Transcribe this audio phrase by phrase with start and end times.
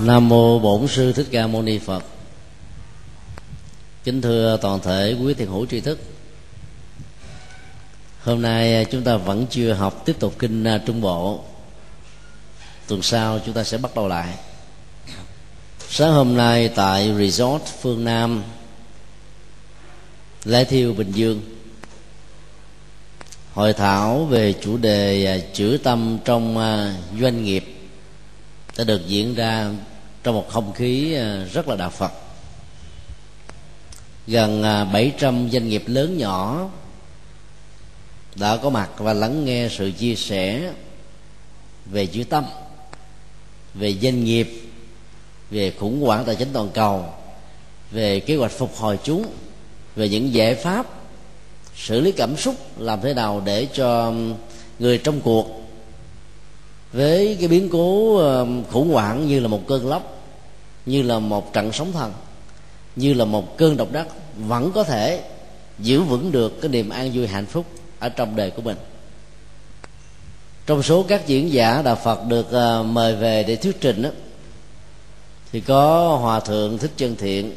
[0.00, 2.04] nam mô bổn sư thích ca mâu ni phật.
[4.04, 5.98] Kính thưa toàn thể quý thiền hữu tri thức.
[8.22, 11.44] Hôm nay chúng ta vẫn chưa học tiếp tục kinh à, trung bộ.
[12.86, 14.34] Tuần sau chúng ta sẽ bắt đầu lại.
[15.88, 18.42] Sáng hôm nay tại resort phương nam
[20.44, 21.40] lễ thiêu, bình dương,
[23.54, 27.77] hội thảo về chủ đề à, chữ tâm trong à, doanh nghiệp
[28.78, 29.70] đã được diễn ra
[30.22, 32.12] trong một không khí ờ, rất là đạo Phật.
[34.26, 36.68] Gần ờ, 700 doanh nghiệp lớn nhỏ
[38.34, 40.72] đã có mặt và lắng nghe sự chia sẻ
[41.86, 42.44] về chữ tâm,
[43.74, 44.48] về doanh nghiệp,
[45.50, 47.06] về khủng hoảng tài chính toàn cầu,
[47.90, 49.26] về kế hoạch phục hồi chúng,
[49.96, 50.86] về những giải pháp,
[51.76, 54.12] xử lý cảm xúc làm thế nào để cho
[54.78, 55.57] người trong cuộc
[56.92, 58.20] với cái biến cố
[58.70, 60.22] khủng hoảng như là một cơn lốc
[60.86, 62.12] như là một trận sóng thần
[62.96, 65.24] như là một cơn độc đất vẫn có thể
[65.78, 67.66] giữ vững được cái niềm an vui hạnh phúc
[67.98, 68.76] ở trong đời của mình.
[70.66, 74.10] Trong số các diễn giả đạo phật được ờ, mời về để thuyết trình đó,
[75.52, 77.56] thì có hòa thượng thích chân thiện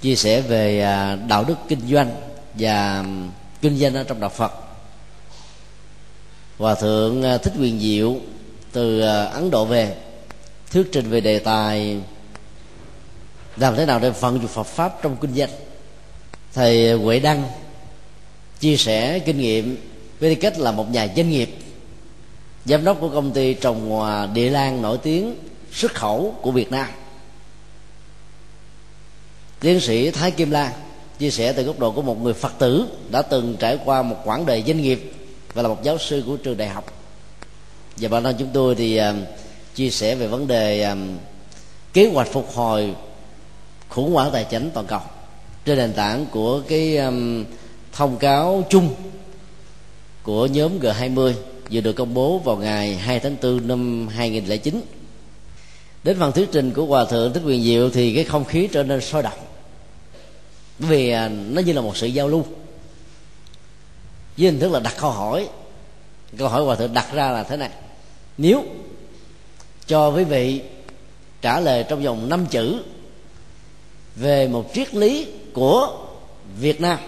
[0.00, 2.10] chia sẻ về à, đạo đức kinh doanh
[2.54, 3.04] và
[3.60, 4.52] kinh doanh ở trong đạo phật
[6.62, 8.16] hòa thượng à, thích quyền diệu
[8.72, 9.96] từ à, ấn độ về.
[10.72, 12.00] Thuyết trình về đề tài
[13.56, 15.50] làm thế nào để vận dụng Phật pháp trong kinh doanh.
[16.54, 17.44] Thầy Huệ Đăng
[18.60, 19.76] chia sẻ kinh nghiệm
[20.20, 21.50] với tư cách là một nhà doanh nghiệp,
[22.64, 25.36] giám đốc của công ty trồng hòa địa lan nổi tiếng
[25.72, 26.88] xuất khẩu của Việt Nam.
[29.60, 30.72] Tiến sĩ Thái Kim Lan
[31.18, 34.16] chia sẻ từ góc độ của một người Phật tử đã từng trải qua một
[34.24, 35.12] quãng đời doanh nghiệp
[35.54, 36.84] và là một giáo sư của trường đại học.
[37.96, 39.04] Và bản thân chúng tôi thì uh,
[39.74, 41.18] chia sẻ về vấn đề um,
[41.92, 42.94] kế hoạch phục hồi
[43.88, 45.00] khủng hoảng tài chính toàn cầu
[45.64, 47.44] trên nền tảng của cái um,
[47.92, 48.94] thông cáo chung
[50.22, 51.32] của nhóm G20
[51.70, 54.80] vừa được công bố vào ngày 2 tháng 4 năm 2009
[56.04, 58.82] đến phần thuyết trình của hòa thượng thích quyền diệu thì cái không khí trở
[58.82, 59.38] nên sôi động.
[60.78, 62.44] Vì à, nó như là một sự giao lưu
[64.36, 65.48] với hình thức là đặt câu hỏi.
[66.38, 67.70] Câu hỏi hòa thượng đặt ra là thế này.
[68.38, 68.64] Nếu
[69.86, 70.60] cho quý vị
[71.42, 72.82] trả lời trong vòng năm chữ
[74.16, 75.98] về một triết lý của
[76.58, 76.98] Việt Nam,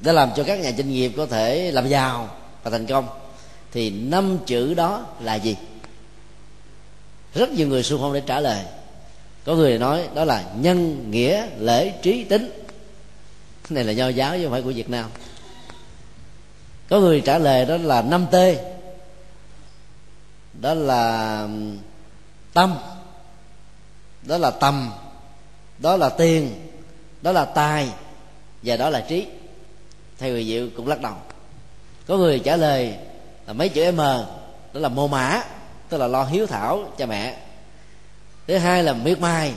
[0.00, 3.08] để làm cho các nhà doanh nghiệp có thể làm giàu và thành công,
[3.72, 5.56] thì năm chữ đó là gì?
[7.34, 8.64] Rất nhiều người xung phong để trả lời.
[9.44, 12.50] Có người nói đó là nhân nghĩa lễ trí tính.
[13.68, 15.10] Cái này là nho giáo chứ không phải của việt nam
[16.94, 18.34] có người trả lời đó là năm t
[20.52, 21.48] đó là
[22.52, 22.78] tâm.
[24.22, 24.90] Đó là tầm.
[25.78, 26.68] Đó là tiền.
[27.22, 27.88] Đó là tài.
[28.62, 29.26] Và đó là trí.
[30.18, 31.14] Thầy người diệu cũng lắc đầu.
[32.06, 32.94] Có người trả lời
[33.46, 34.24] là mấy chữ m, đó
[34.72, 35.42] là mô mã,
[35.88, 37.36] tức là lo hiếu thảo cha mẹ.
[38.46, 39.52] Thứ hai là miết mai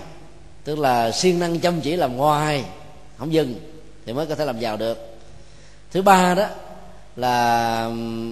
[0.63, 2.65] tức là siêng năng chăm chỉ làm ngoài,
[3.17, 3.55] không dừng
[4.05, 5.17] thì mới có thể làm giàu được.
[5.91, 6.47] Thứ ba đó
[7.17, 7.89] là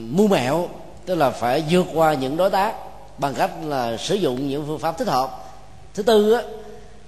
[0.10, 0.70] mưu mẹo
[1.06, 2.76] tức là phải vượt qua những đối tác
[3.18, 5.30] bằng cách là sử dụng những phương pháp thích hợp.
[5.94, 6.42] Thứ tư á,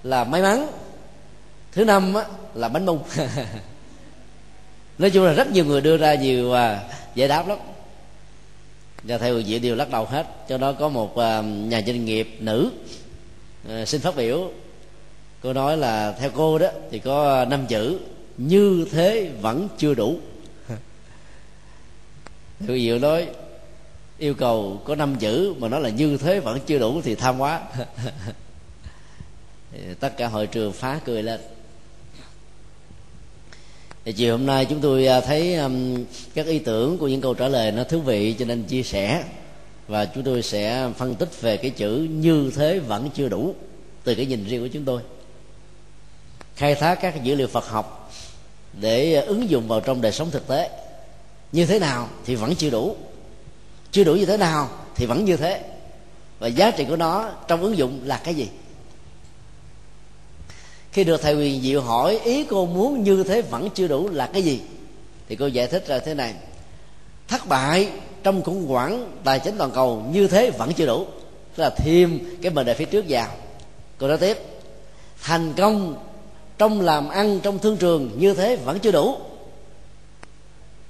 [0.04, 0.68] là may mắn.
[1.72, 3.04] Thứ năm á, là bánh bông.
[4.98, 6.84] Nói chung là rất nhiều người đưa ra nhiều à,
[7.16, 7.58] giải đáp lắm.
[9.04, 12.38] Và theo diện đều lắc đầu hết cho đó có một à, nhà doanh nghiệp
[12.40, 12.72] nữ
[13.70, 14.52] à, xin phát biểu.
[15.44, 18.00] Cô nói là theo cô đó thì có năm chữ
[18.38, 20.16] như thế vẫn chưa đủ.
[22.60, 23.28] Thư Diệu nói
[24.18, 27.40] yêu cầu có năm chữ mà nó là như thế vẫn chưa đủ thì tham
[27.40, 27.62] quá.
[30.00, 31.40] Tất cả hội trường phá cười lên.
[34.06, 37.34] Thì chiều hôm nay chúng tôi à, thấy um, các ý tưởng của những câu
[37.34, 39.24] trả lời nó thú vị cho nên chia sẻ.
[39.88, 43.56] Và chúng tôi sẽ phân tích về cái chữ như thế vẫn chưa đủ
[44.04, 45.02] từ cái nhìn riêng của chúng tôi.
[46.56, 48.14] Khai thác các dữ liệu Phật học
[48.82, 50.87] để à, ứng dụng vào trong đời sống thực tế
[51.52, 52.96] như thế nào thì vẫn chưa đủ.
[53.92, 55.64] Chưa đủ như thế nào thì vẫn như thế.
[56.40, 58.50] Và giá trị của nó trong ứng dụng là cái gì?
[60.92, 64.30] Khi được thầy quyền diệu hỏi ý cô muốn như thế vẫn chưa đủ là
[64.34, 64.62] cái gì,
[65.30, 66.34] thì cô giải thích ra thế này.
[67.28, 67.90] Thất bại
[68.24, 71.06] trong khủng hoảng tài chính toàn cầu như thế vẫn chưa đủ.
[71.56, 73.30] Tức là thêm cái mệnh đề phía trước vào.
[73.98, 74.38] Cô nói tiếp,
[75.22, 75.96] thành công
[76.58, 79.18] trong làm ăn trong thương trường như thế vẫn chưa đủ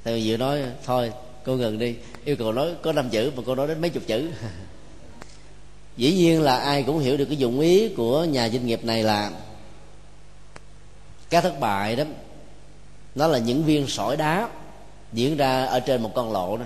[0.07, 1.11] thầy diệu nói, thôi,
[1.45, 1.95] cô ngừng đi.
[2.25, 4.29] Yêu cầu nói có năm chữ mà cô nói đến mấy chục chữ.
[5.97, 9.03] Dĩ nhiên là ai cũng hiểu được cái dụng ý của nhà doanh nghiệp này
[9.03, 9.31] là
[11.29, 12.03] cái thất bại đó.
[13.15, 14.49] Nó là những viên sỏi đá
[15.13, 16.65] diễn ra ở trên một con lộ đó.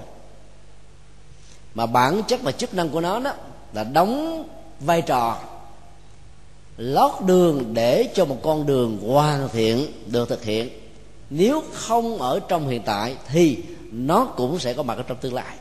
[1.74, 3.34] Mà bản chất và chức năng của nó đó
[3.74, 4.44] là đóng
[4.80, 5.42] vai trò,
[6.78, 10.81] lót đường để cho một con đường hoàn thiện được thực hiện
[11.34, 15.34] nếu không ở trong hiện tại thì nó cũng sẽ có mặt ở trong tương
[15.34, 15.56] lai.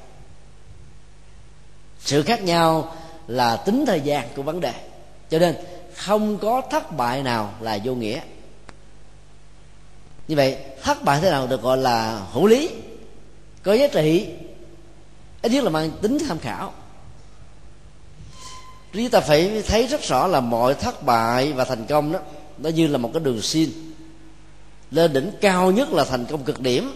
[2.00, 2.94] Sự khác nhau
[3.26, 4.72] là tính thời gian của vấn đề.
[5.30, 5.56] Cho nên
[5.94, 8.20] không có thất bại nào là vô nghĩa.
[10.28, 12.70] Như vậy, thất bại thế nào được gọi là hữu lý?
[13.62, 14.26] Có giá trị,
[15.42, 16.72] ít nhất là mang tính tham khảo.
[18.92, 22.18] Chúng ta phải thấy rất rõ là mọi thất bại và thành công đó,
[22.58, 23.89] nó như là một cái đường xin
[24.90, 26.92] lên đỉnh cao nhất là thành công cực điểm.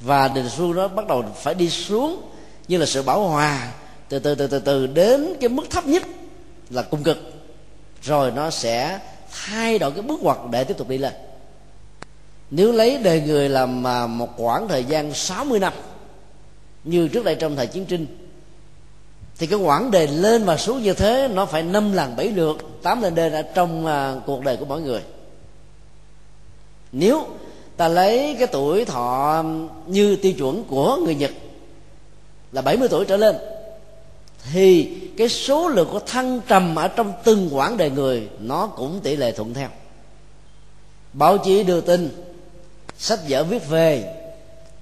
[0.00, 2.22] Và đình xuân nó bắt đầu phải đi xuống
[2.68, 3.72] như là sự bảo hòa.
[4.08, 6.02] Từ từ từ từ từ đến cái mức thấp nhất
[6.70, 7.18] là cung cực.
[8.02, 8.98] Rồi nó sẽ
[9.30, 11.12] thay đổi cái bước ngoặt để tiếp tục đi lên.
[12.50, 15.72] Nếu lấy đời người làm à, một khoảng thời gian 60 năm,
[16.84, 18.06] như trước đây trong thời chiến tranh
[19.38, 22.56] thì cái quãng đề lên và xuống như thế, nó phải năm lần bảy lượt,
[22.82, 25.00] tám lần đề ở trong à, cuộc đời của mỗi người
[26.98, 27.26] nếu
[27.76, 29.44] ta lấy cái tuổi thọ
[29.86, 31.30] như tiêu chuẩn của người Nhật
[32.52, 33.36] là 70 tuổi trở lên,
[34.52, 39.00] thì cái số lượng của thăng trầm ở trong từng quãng đời người nó cũng
[39.02, 39.68] tỷ lệ thuận theo.
[41.12, 42.24] Báo chí đưa tin,
[42.98, 44.14] sách vở viết về,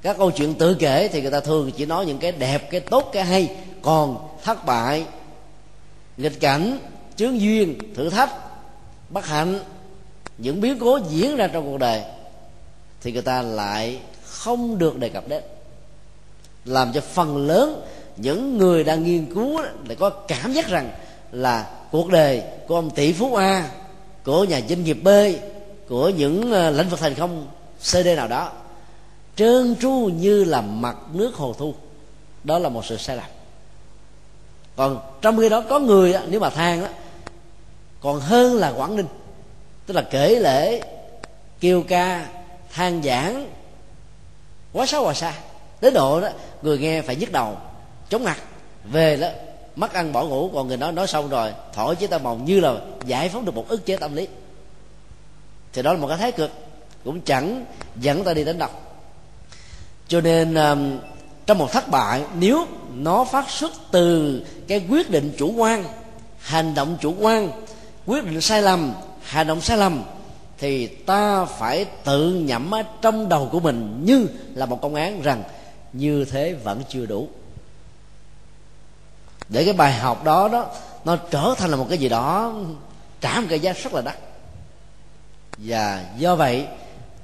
[0.03, 2.81] các câu chuyện tự kể thì người ta thường chỉ nói những cái đẹp, cái
[2.81, 3.57] tốt, cái hay.
[3.83, 5.05] Còn thất bại,
[6.17, 6.79] nghịch cảnh,
[7.17, 8.31] chướng duyên, thử thách,
[9.11, 9.61] bất hạnh
[10.39, 12.03] những biến cố diễn ra trong cuộc đời
[13.01, 15.43] thì người ta lại không được đề cập đến.
[16.65, 17.87] Làm cho phần lớn
[18.17, 20.91] những người đang nghiên cứu lại có cảm giác rằng
[21.33, 23.71] là cuộc đời của ông tỷ phú a
[24.25, 25.09] của nhà doanh nghiệp b
[25.89, 27.47] của những ờ, lĩnh vực thành công
[27.81, 28.53] cd nào đó
[29.37, 31.75] trơn tru như là mặt nước hồ thu.
[32.45, 33.27] Đó là một sự sai lầm.
[34.77, 36.89] Còn trong khi đó có người đó, nếu mà than đó
[38.01, 39.07] còn hơn là quảng ninh
[39.87, 40.83] tức là kể lễ,
[41.61, 42.27] kêu ca,
[42.73, 43.51] than giảng.
[44.73, 45.35] Quá xấu quá xa.
[45.81, 46.29] Đến độ đó,
[46.63, 47.57] người nghe phải nhức đầu
[48.09, 48.39] chống mặt.
[48.85, 49.29] Về đó,
[49.77, 52.61] mất ăn bỏ ngủ, còn người nói nói xong rồi, thổi chế tâm mộng như
[52.61, 52.75] là
[53.07, 54.29] giải phóng được một ức chế tâm lý.
[55.73, 56.51] Thì đó là một cái thái cực.
[57.05, 57.65] Cũng chẳng
[57.97, 58.69] dẫn ta đi đến đâu.
[60.09, 60.55] Cho nên
[61.47, 65.85] trong một thất bại, nếu nó phát xuất từ cái quyết định chủ quan,
[66.39, 67.51] hành động chủ quan,
[68.07, 70.03] quyết định sai lầm hành động sai lầm
[70.59, 75.23] thì ta phải tự nhẩm ở trong đầu của mình như là một công án
[75.23, 75.43] rằng
[75.93, 77.29] như thế vẫn chưa đủ.
[79.49, 80.67] Để cái bài học đó đó,
[81.05, 82.53] nó trở thành là một cái gì đó
[83.21, 84.17] trả một cái giá rất là đắt.
[85.59, 86.67] Và do vậy,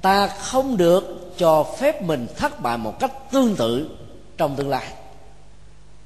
[0.01, 3.97] ta không được cho phép mình thất bại một cách tương tự
[4.37, 4.87] trong tương lai.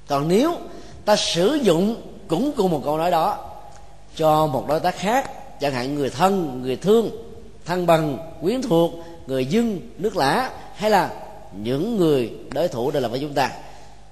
[0.08, 0.58] Còn nếu
[1.06, 3.38] ta sử dụng cũng cùng một câu nói đó
[4.16, 5.32] cho một đối tác khác
[5.62, 7.10] chẳng hạn người thân người thương
[7.66, 8.92] thân bằng quyến thuộc
[9.28, 11.10] người dưng nước lã hay là
[11.54, 13.52] những người đối thủ đều là với chúng ta.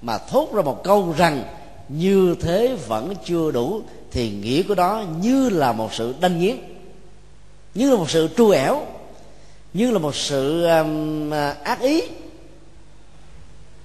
[0.02, 1.42] Mà thốt ra một câu rằng
[1.88, 3.80] như thế vẫn chưa đủ
[4.10, 6.56] thì nghĩa của đó như là một sự đanh nghiến
[7.74, 8.80] như là một sự tru ẻo
[9.74, 11.30] như là một sự um,
[11.62, 12.02] ác ý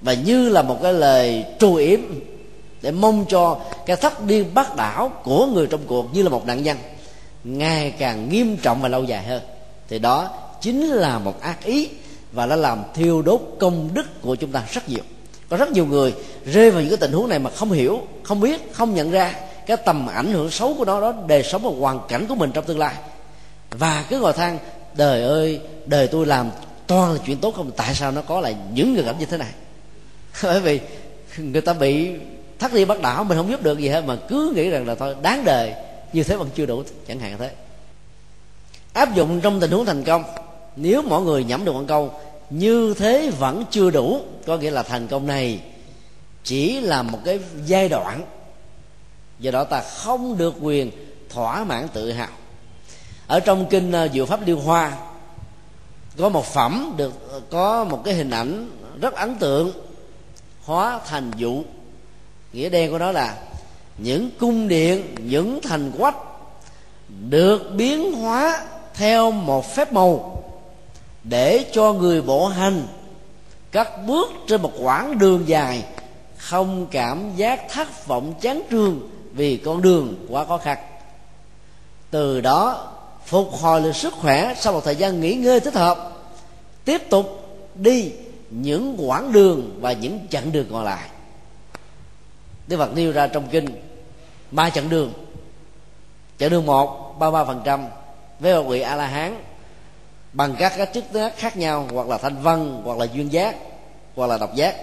[0.02, 2.00] và như là một cái lời tru yếm
[2.82, 6.46] để mong cho cái thất điên bác đảo của người trong cuộc như là một
[6.46, 6.78] nạn nhân
[7.44, 9.42] ngày càng nghiêm trọng và lâu dài hơn.
[9.88, 10.30] Thì đó
[10.62, 11.90] chính là một ác ý
[12.32, 15.04] và nó làm thiêu đốt công đức của chúng ta rất nhiều.
[15.50, 16.14] Có rất nhiều người
[16.46, 19.36] rơi vào những cái tình huống này mà không hiểu, không biết, không nhận ra
[19.68, 22.52] cái tầm ảnh hưởng xấu của nó, đó đời sống và hoàn cảnh của mình
[22.52, 22.96] trong tương lai.
[23.72, 24.58] Và cứ ngồi than,
[24.94, 26.52] đời ơi, đời tôi làm
[26.88, 27.72] toàn là chuyện tốt không?
[27.72, 29.52] Tại sao nó có lại những người cảnh như thế này?
[30.44, 30.80] Bởi vì
[31.38, 32.10] người ta bị
[32.60, 34.96] thất đi bắt đảo mình không giúp được gì hết, mà cứ nghĩ rằng là
[34.96, 35.74] thôi, đáng đời
[36.14, 37.52] như thế vẫn chưa đủ, chẳng hạn thế.
[38.94, 40.24] Áp dụng trong tình huống thành công,
[40.76, 42.14] nếu mọi người nhẩm được một câu,
[42.50, 45.60] như thế vẫn chưa đủ, có nghĩa là thành công này
[46.44, 48.26] chỉ là một cái giai đoạn.
[49.40, 50.92] Do đó ta không được quyền
[51.30, 52.30] thỏa mãn tự hào.
[53.28, 54.98] Ở trong kinh ờ, diệu pháp liên hoa,
[56.18, 58.70] có một phẩm được ờ, có một cái hình ảnh
[59.02, 59.72] rất ấn tượng,
[60.62, 61.64] hóa thành dụ
[62.54, 63.38] nghĩa đen của nó là
[64.04, 66.16] những cung điện, những thành quách
[67.30, 70.44] được biến hóa theo một phép màu
[71.24, 72.88] để cho người bộ hành
[73.72, 75.84] các bước trên một quãng đường dài,
[76.38, 80.78] không cảm giác thất vọng chán trường vì con đường quá khó khăn.
[82.12, 82.92] Từ đó,
[83.26, 86.12] phục hồi được sức khỏe sau một thời gian nghỉ ngơi thích hợp,
[86.86, 88.12] tiếp tục đi
[88.50, 91.10] những quãng đường và những chặng đường còn lại.
[92.68, 93.89] Đức Phật nêu ra trong kinh
[94.52, 95.14] ba chặng đường.
[96.40, 97.86] Chặng đường một, ba ba phần trăm,
[98.40, 99.44] với một vị a la hán,
[100.34, 103.56] bằng các cái chức tác khác nhau, hoặc là thanh văn, hoặc là duyên giác,
[104.16, 104.76] hoặc là độc giác.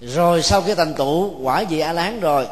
[0.00, 2.46] Rồi sau khi thành tựu quả vị a la hán rồi,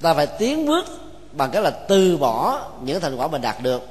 [0.00, 0.84] ta phải tiến bước
[1.32, 3.82] bằng cách là từ bỏ những thành quả mình đạt được,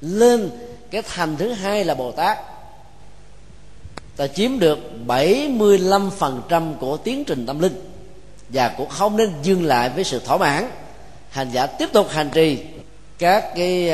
[0.00, 0.50] lên
[0.90, 2.38] cái thành thứ hai là bồ tát.
[4.16, 7.89] Ta chiếm được 75% của tiến trình tâm linh
[8.52, 10.70] và cũng không nên dừng lại với sự thỏa mãn.
[11.30, 12.58] Hành giả tiếp tục hành trì
[13.18, 13.90] các cái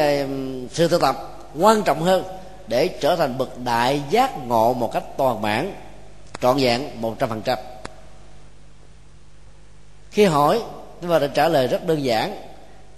[0.72, 2.24] sự thực tập quan trọng hơn
[2.66, 5.72] để trở thành bậc đại giác ngộ một cách toàn bản
[6.40, 7.58] trọn vẹn một trăm phần trăm.
[10.10, 10.62] Khi hỏi
[11.00, 12.36] chúng ta đã trả lời rất đơn giản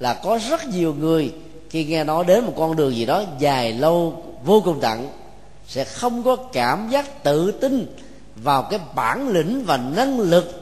[0.01, 1.33] là có rất nhiều người
[1.71, 5.11] khi nghe nói đến một con đường gì đó dài lâu, vô cùng tận
[5.67, 7.97] sẽ không có cảm giác tự tin
[8.37, 10.58] vào cái bản lĩnh và năng lực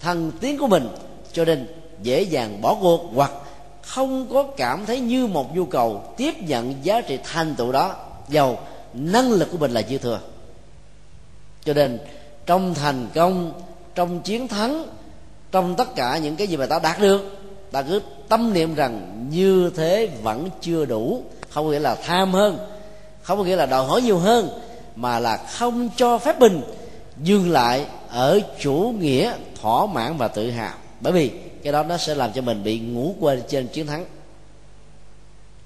[0.00, 0.88] thân tiến của mình,
[1.32, 1.66] cho nên
[2.02, 3.32] dễ dàng bỏ cuộc hoặc
[3.82, 7.96] không có cảm thấy như một nhu cầu tiếp nhận giá trị thành tựu đó
[8.28, 8.58] giàu
[8.94, 10.20] năng lực của mình là dư thừa.
[11.64, 11.98] Cho nên
[12.46, 13.52] trong thành công,
[13.94, 14.84] trong chiến thắng,
[15.52, 17.38] trong tất cả những cái gì mà ta đạt được,
[17.72, 22.32] ta cứ tâm niệm rằng như thế vẫn chưa đủ, không có nghĩa là tham
[22.32, 22.58] hơn,
[23.22, 24.48] không có nghĩa là đòi hỏi nhiều hơn,
[24.96, 26.60] mà là không cho phép mình
[27.22, 30.74] dừng lại ở chủ nghĩa, thỏa mãn và tự hào.
[31.00, 31.30] Bởi vì
[31.62, 34.04] cái đó nó sẽ làm cho mình bị ngủ quên trên chiến thắng.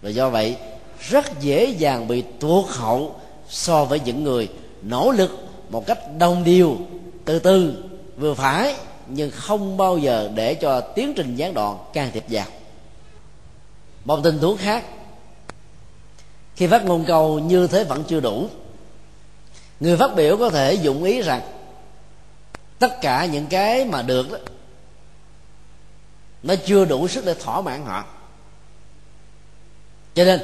[0.03, 0.57] Và do vậy,
[1.01, 3.15] rất dễ dàng bị tuột hậu
[3.49, 4.49] so với những người
[4.83, 5.31] nỗ lực
[5.69, 6.77] một cách đồng điều
[7.25, 7.85] từ từ,
[8.17, 8.75] vừa phải,
[9.07, 12.47] nhưng không bao giờ để cho tiến trình gián đoạn can thiệp vào.
[14.05, 14.85] Một tình huống khác,
[16.57, 18.47] khi phát ngôn câu như thế vẫn chưa đủ,
[19.81, 21.41] người phát biểu có thể dụng ý rằng
[22.83, 24.39] tất cả những cái mà được đó
[26.43, 28.05] nó chưa đủ sức để thỏa mãn họ.
[30.15, 30.41] Cho nên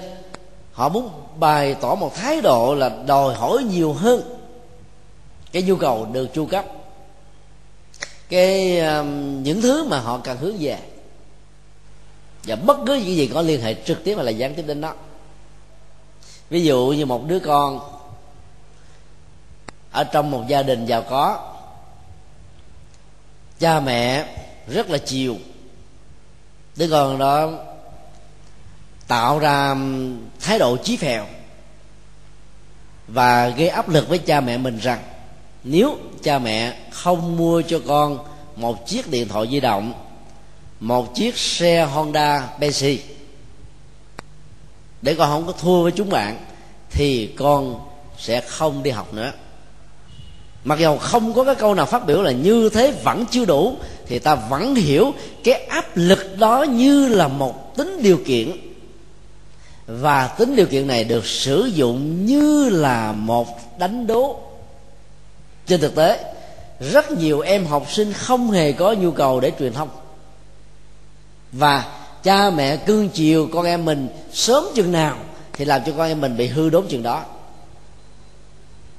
[0.72, 4.38] họ muốn bày tỏ một thái độ là đòi hỏi nhiều hơn
[5.52, 6.64] cái nhu cầu được chu cấp.
[8.28, 10.78] Cái um, những thứ mà họ cần hướng về.
[12.44, 14.80] Và bất cứ những gì có liên hệ trực tiếp hay là gián tiếp đến
[14.80, 14.94] đó.
[16.50, 17.80] Ví dụ như một đứa con
[19.90, 21.54] ở trong một gia đình giàu có
[23.58, 24.26] cha mẹ
[24.66, 25.36] rất là chiều.
[26.76, 27.50] Đứa con đó
[29.06, 29.76] tạo ra
[30.40, 31.26] thái độ chí phèo
[33.08, 35.02] và gây áp lực với cha mẹ mình rằng,
[35.64, 38.18] nếu cha mẹ không mua cho con
[38.56, 39.92] một chiếc điện thoại di động,
[40.80, 42.98] một chiếc xe honda benzi
[45.02, 46.38] để con không có thua với chúng bạn,
[46.90, 47.80] thì con
[48.18, 49.32] sẽ không đi học nữa
[50.64, 53.76] mặc dù không có cái câu nào phát biểu là như thế vẫn chưa đủ,
[54.06, 55.12] thì ta vẫn hiểu
[55.44, 58.50] cái áp lực đó như là một tính điều kiện.
[59.86, 64.40] Và tính điều kiện này được sử dụng như là một đánh đố.
[65.66, 66.34] Trên thực tế,
[66.80, 69.88] rất nhiều em học sinh không hề có nhu cầu để truyền thông.
[71.52, 71.84] Và
[72.22, 75.16] cha mẹ cương chiều con em mình sớm chừng nào
[75.52, 77.24] thì làm cho con em mình bị hư đốn chừng đó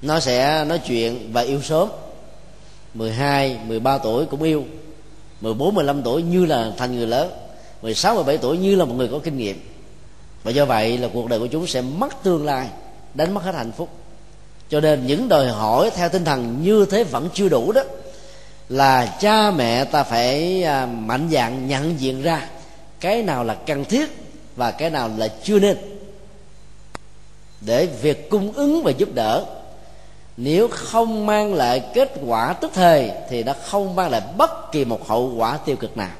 [0.01, 1.89] nó sẽ nói chuyện và yêu sớm.
[2.93, 4.65] 12, 13 tuổi cũng yêu.
[5.41, 7.31] 14, 15 tuổi như là thành người lớn.
[7.81, 9.61] 16, 17 tuổi như là một người có kinh nghiệm.
[10.43, 12.67] Và do vậy là cuộc đời của chúng sẽ mất tương lai
[13.13, 13.89] Đánh mất hết hạnh phúc.
[14.69, 17.81] Cho nên những đòi hỏi theo tinh thần như thế vẫn chưa đủ đó
[18.69, 22.49] Là cha mẹ ta phải à, mạnh dạng nhận diện ra
[22.99, 24.09] Cái nào là cần thiết
[24.55, 25.77] Và cái nào là chưa nên.
[27.61, 29.45] Để việc cung ứng và giúp đỡ
[30.41, 34.85] nếu không mang lại kết quả tức thời, thì nó không mang lại bất kỳ
[34.85, 36.11] một hậu quả tiêu cực nào.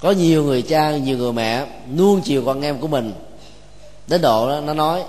[0.00, 3.12] Có nhiều người cha, nhiều người mẹ nuông chiều con em của mình.
[4.06, 5.02] Đến độ đó, nó nói,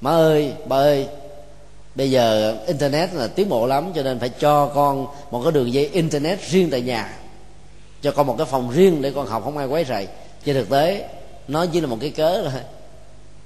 [0.00, 1.08] má ơi, ba ơi,
[1.94, 5.72] bây giờ internet là tiến bộ lắm, cho nên phải cho con một cái đường
[5.72, 7.18] dây internet riêng tại nhà.
[8.02, 10.08] Cho con một cái phòng riêng để con học, không ai quấy rầy.
[10.44, 11.08] Trên thực tế,
[11.48, 12.60] nó chỉ là một cái cớ thôi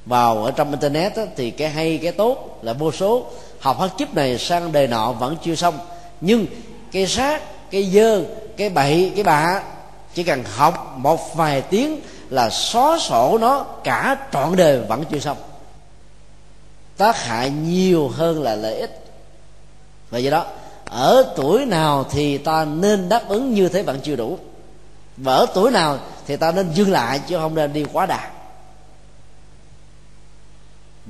[0.07, 3.27] vào ở trong internet á, thì cái hay cái tốt là vô số.
[3.61, 5.79] Học hết kiếp này sang đời nọ vẫn chưa xong.
[6.21, 6.47] Nhưng
[6.93, 8.25] cái sát cái dơ
[8.57, 9.63] cái bậy cái bạ
[10.15, 15.19] chỉ cần học một vài tiếng là xóa sổ nó cả trọn đời vẫn chưa
[15.19, 15.37] xong.
[16.97, 19.05] Tác hại nhiều hơn là lợi ích.
[20.11, 20.47] Và do đó
[20.85, 24.39] ở tuổi nào thì ta nên đáp ứng như thế vẫn chưa đủ.
[25.17, 28.31] Và ở tuổi nào thì ta nên dừng lại chứ không nên đi quá đà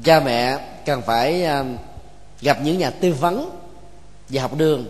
[0.05, 1.65] cha mẹ cần phải à,
[2.41, 3.51] gặp những nhà tư vấn
[4.29, 4.85] về học đường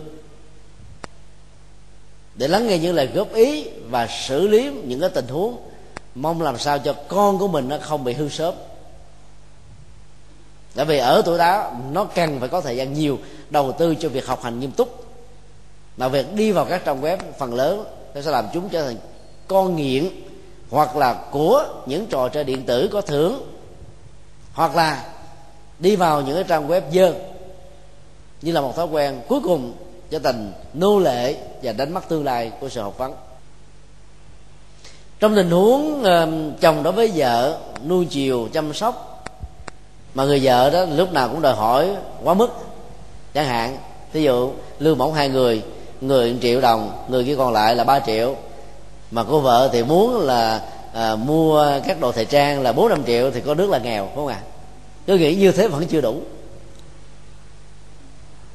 [2.35, 5.57] để lắng nghe những lời góp ý và xử lý những cái tình huống
[6.15, 8.53] mong làm sao cho con của mình nó không bị hư sớm.
[10.75, 13.19] Tại vì ở tuổi đó, nó cần phải có thời gian nhiều
[13.49, 15.05] đầu tư cho việc học hành nghiêm túc.
[15.97, 18.97] Mà việc đi vào các trang web phần lớn, nó sẽ làm chúng trở thành
[19.47, 20.09] con nghiện
[20.69, 23.52] hoặc là của những trò chơi điện tử có thưởng
[24.53, 25.05] hoặc là
[25.79, 27.13] đi vào những cái trang web dơ,
[28.41, 29.73] như là một thói quen cuối cùng
[30.09, 33.13] trở thành nô lệ và đánh mất tương lai của sự học vấn.
[35.19, 36.03] Trong tình huống
[36.61, 37.57] chồng đối với vợ
[37.87, 39.25] nuôi chiều chăm sóc,
[40.13, 42.49] mà người vợ đó lúc nào cũng đòi hỏi quá mức,
[43.33, 43.77] chẳng hạn
[44.11, 45.63] ví dụ lương mỏng hai người
[46.01, 48.35] người 1 triệu đồng, người kia còn lại là 3 triệu,
[49.11, 50.61] mà cô vợ thì muốn là
[50.93, 54.09] à, mua các đồ thời trang là bốn năm triệu thì có nước là nghèo
[54.15, 54.47] không ạ à?
[55.05, 56.21] tôi nghĩ như thế vẫn chưa đủ.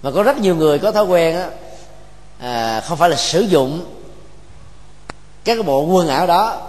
[0.03, 1.51] Mà có rất nhiều người có thói quen á
[2.39, 3.85] à, không phải là sử dụng
[5.45, 6.61] các cái bộ quần áo đó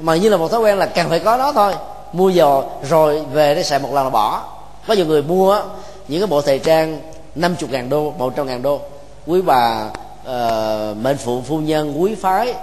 [0.00, 1.74] mà như là một thói quen là cần phải có đó thôi.
[2.12, 4.44] Mua giò rồi về để xài một lần là bỏ.
[4.86, 5.62] Có nhiều người mua
[6.08, 7.00] những cái bộ thời trang
[7.34, 8.80] 50 ngàn đô một trăm ngàn đô.
[9.26, 12.54] Quý bà uh, mệnh phụ phu nhân quý phái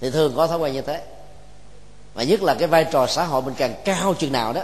[0.00, 1.02] thì thường có thói quen như thế.
[2.14, 4.62] Và nhất là cái vai trò xã hội mình càng cao chừng nào đó,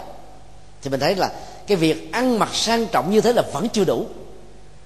[0.81, 1.31] thì mình thấy là
[1.67, 4.05] cái việc ăn mặc sang trọng như thế là vẫn chưa đủ.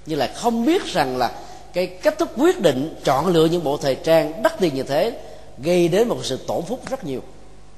[0.05, 1.31] Như là không biết rằng là
[1.73, 5.19] cái cách thức quyết định chọn lựa những bộ thời trang đắt tiền như thế
[5.57, 7.21] gây đến một sự tổn phúc rất nhiều.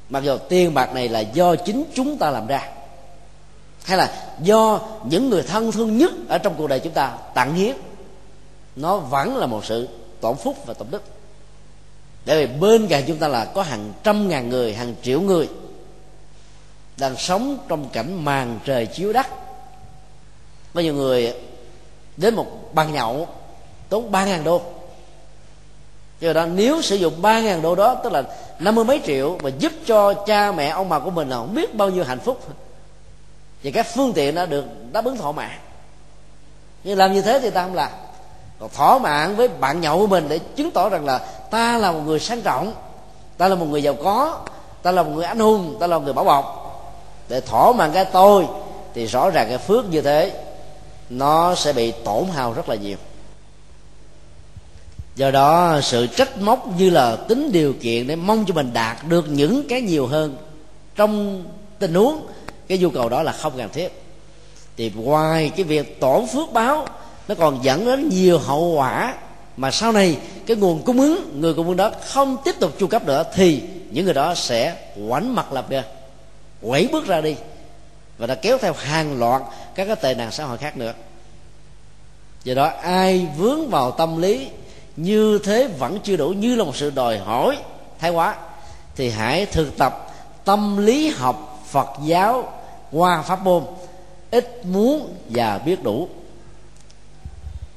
[0.09, 2.69] Mặc dù tiền bạc này là do chính chúng ta làm ra,
[3.83, 7.53] hay là do những người thân thương nhất ở trong cuộc đời chúng ta tặng
[7.55, 7.75] hiến,
[8.75, 9.87] nó vẫn là một sự
[10.21, 11.03] tổn phúc và tổn đức
[12.25, 15.49] bởi vì bên cạnh chúng ta là có hàng trăm ngàn người, hàng triệu người
[16.97, 19.27] đang sống trong cảnh màn trời chiếu đất.
[20.73, 21.33] Bao nhiêu người
[22.17, 23.27] đến một bàn nhậu,
[23.89, 24.61] tốn ba ngàn đô.
[26.19, 28.23] Do đó, nếu sử dụng ba ngàn đô đó, tức là
[28.59, 31.55] năm mươi mấy triệu, mà giúp cho cha mẹ, ông bà của mình là không
[31.55, 32.47] biết bao nhiêu hạnh phúc
[33.63, 35.59] và các phương tiện đã được đáp ứng thỏa mãn.
[36.83, 37.91] Nhưng làm như thế thì ta không làm
[38.61, 41.17] còn thỏa mãn với bạn nhậu của mình để chứng tỏ rằng là
[41.51, 42.73] ta là một người sang trọng,
[43.37, 44.39] ta là một người giàu có,
[44.81, 46.57] ta là một người anh hùng, ta là một người bảo bọc.
[47.29, 48.47] Để thỏa mãn cái tôi
[48.93, 50.43] thì rõ ràng cái phước như thế,
[51.09, 52.97] nó sẽ bị tổn hao rất là nhiều.
[55.15, 58.97] Do đó, sự trách móc như là tính điều kiện để mong cho mình đạt
[59.07, 60.37] được những cái nhiều hơn
[60.95, 61.43] trong
[61.79, 62.27] tình huống,
[62.67, 64.03] cái nhu cầu đó là không cần thiết.
[64.77, 66.85] Thì ngoài cái việc tổn phước báo
[67.27, 69.13] nó còn dẫn đến nhiều hậu quả
[69.57, 72.87] mà sau này cái nguồn cung ứng, người cung ứng đó không tiếp tục chu
[72.87, 74.75] cấp nữa thì những người đó sẽ
[75.09, 75.83] quảnh mặt lập ra,
[76.61, 77.35] quẩy bước ra đi
[78.17, 79.41] và đã kéo theo hàng loạt
[79.75, 80.93] các cái tệ nạn xã hội khác nữa.
[82.43, 84.47] Do đó, ai vướng vào tâm lý
[84.97, 87.57] như thế vẫn chưa đủ, như là một sự đòi hỏi
[87.99, 88.35] thái quá,
[88.95, 90.13] thì hãy thực tập
[90.45, 92.53] tâm lý học phật giáo
[92.91, 93.63] qua pháp môn.
[94.31, 96.09] Ít muốn và biết đủ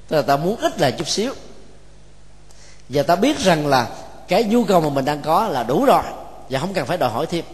[0.08, 1.32] tức là ta muốn ít là chút xíu.
[2.88, 3.88] Và ta biết rằng là
[4.28, 6.02] cái nhu cầu mà mình đang có là đủ rồi
[6.50, 7.44] và không cần phải đòi hỏi thêm.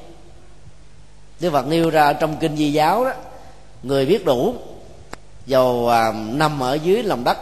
[1.40, 3.12] Đức Phật nêu ra trong kinh di giáo đó
[3.82, 4.54] người biết đủ
[5.46, 7.38] dầu à, nằm ở dưới lòng đất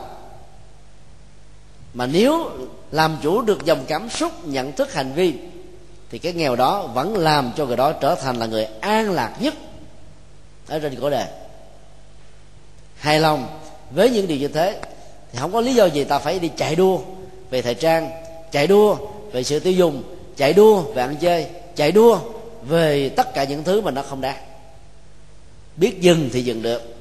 [1.94, 2.51] mà nếu
[2.90, 5.35] làm chủ được dòng cảm xúc nhận thức hành vi
[6.11, 9.37] thì cái nghèo đó vẫn làm cho người đó trở thành là người an lạc
[9.40, 9.55] nhất
[10.68, 11.27] ở trên cõi đề.
[12.97, 14.81] Hài lòng với những điều như thế
[15.33, 17.01] thì không có lý do gì ta phải đi chạy đua
[17.51, 18.11] về thời trang,
[18.53, 18.97] chạy đua
[19.33, 20.03] về sự tiêu dùng,
[20.37, 22.19] chạy đua về ăn chơi, chạy đua
[22.62, 24.37] về tất cả những thứ mà nó không đáng.
[25.77, 26.97] Biết dừng thì dừng được.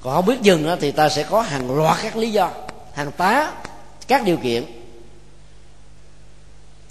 [0.00, 2.50] Còn không biết dừng thì ta sẽ có hàng loạt các lý do,
[2.92, 3.52] hàng tá,
[4.08, 4.64] các điều kiện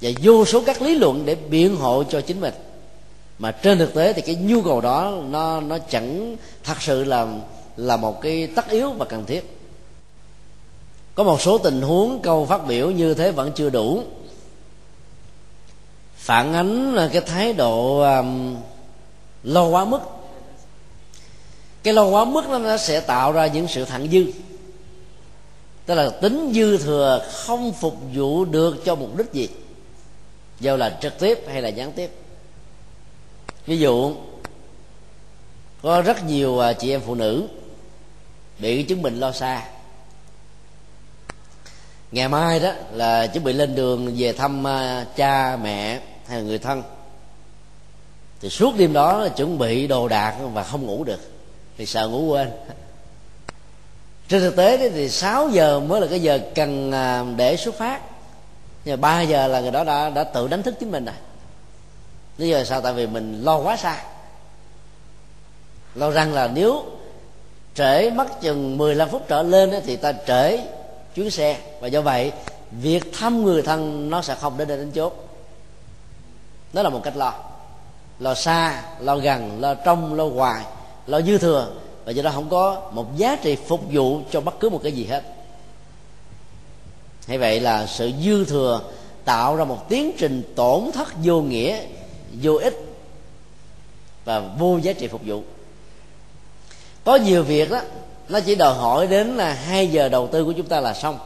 [0.02, 2.54] và vô số các lý luận để biện hộ cho chính mình.
[3.40, 7.28] Mà trên thực tế thì cái nhu cầu đó nó nó chẳng thật sự là
[7.78, 9.55] là một cái tất yếu và cần thiết
[11.16, 14.04] có một số tình huống câu phát biểu như thế vẫn chưa đủ.
[16.16, 18.56] Phản ánh cái thái độ um,
[19.44, 20.00] lo quá mức.
[21.84, 24.26] Cái lo quá mức đó, nó sẽ tạo ra những sự thặng dư.
[25.86, 29.50] Tức là tính dư thừa không phục vụ được cho mục đích gì?
[30.60, 32.12] Dù là trực tiếp hay là gián tiếp.
[33.66, 34.16] Ví dụ
[35.82, 37.48] có rất nhiều à, chị em phụ nữ
[38.60, 39.66] bị chứng bệnh lo xa
[42.16, 46.44] ngày mai đó là chuẩn bị lên đường về thăm à, cha, mẹ hay là
[46.44, 46.84] người thân.
[48.42, 51.20] Thì suốt đêm đó là chuẩn bị đồ đạc và không ngủ được,
[51.78, 52.52] thì sợ ngủ quên.
[54.28, 58.02] Trên thực tế thì 6 giờ mới là cái giờ cần à, để xuất phát.
[58.86, 61.16] Nhưng mà 3 giờ là người đó đã đã tự đánh thức chính mình rồi.
[62.38, 62.82] Lý do là sao?
[62.82, 64.04] Tại vì mình lo quá xa.
[65.96, 66.84] Lo rằng là nếu
[67.76, 70.60] trễ mất chừng 15 phút trở lên thì ta trễ
[71.16, 71.60] chuyến xe.
[71.80, 72.32] Và do vậy,
[72.72, 75.28] việc thăm người thân nó sẽ không đến đến chốt.
[76.74, 77.34] Đó là một cách lo.
[78.20, 80.66] Lo xa, lo gần, lo trong, lo ngoài,
[81.08, 81.72] lo dư thừa.
[82.06, 84.92] Và do đó không có một giá trị phục vụ cho bất cứ một cái
[84.92, 85.24] gì hết.
[87.28, 88.82] Hay vậy là sự dư thừa
[89.26, 91.80] tạo ra một tiến trình tổn thất vô nghĩa,
[92.42, 92.80] vô ích
[94.26, 95.44] và vô giá trị phục vụ.
[97.04, 97.82] Có nhiều việc đó
[98.30, 101.20] nó chỉ đòi hỏi đến là hai giờ đầu tư của chúng ta là xong.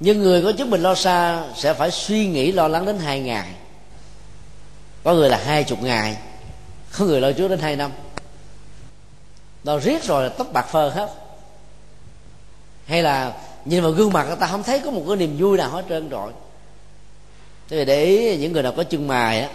[0.00, 3.20] Nhưng người có chứng mình lo xa sẽ phải suy nghĩ lo lắng đến hai
[3.20, 3.48] ngày.
[5.04, 6.16] Có người là hai chục ngày,
[6.98, 7.90] có người lo trước đến hai năm.
[9.64, 11.10] Nó riết rồi là tóc bạc phơ hết.
[12.86, 13.32] Hay là
[13.64, 15.84] nhìn vào gương mặt người ta không thấy có một cái niềm vui nào hết
[15.88, 16.32] trơn rồi.
[17.68, 19.48] Thế vì để ý những người nào có chân mài á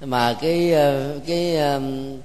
[0.00, 1.80] mà cái ờ, cái ờ,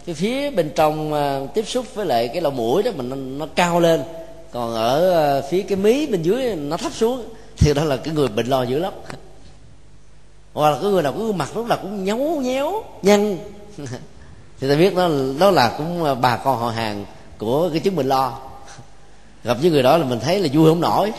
[0.05, 3.15] cái phía bên trong ờ, tiếp xúc với lại cái lỗ mũi đó mình nó,
[3.15, 4.03] nó cao lên.
[4.51, 7.25] Còn ở phía cái mí bên dưới nó thấp xuống.
[7.57, 8.93] Thì đó là cái người bệnh lo dữ lắm.
[10.53, 13.38] Hoặc là cái người nào cứ mặt lúc nào cũng nhấu nhéo nhăn.
[14.59, 15.09] Thì ta biết đó
[15.39, 17.05] đó là cũng bà con họ hàng
[17.38, 18.39] của cái chứng bệnh lo.
[19.43, 21.11] Gặp những người đó là mình thấy là vui không nổi.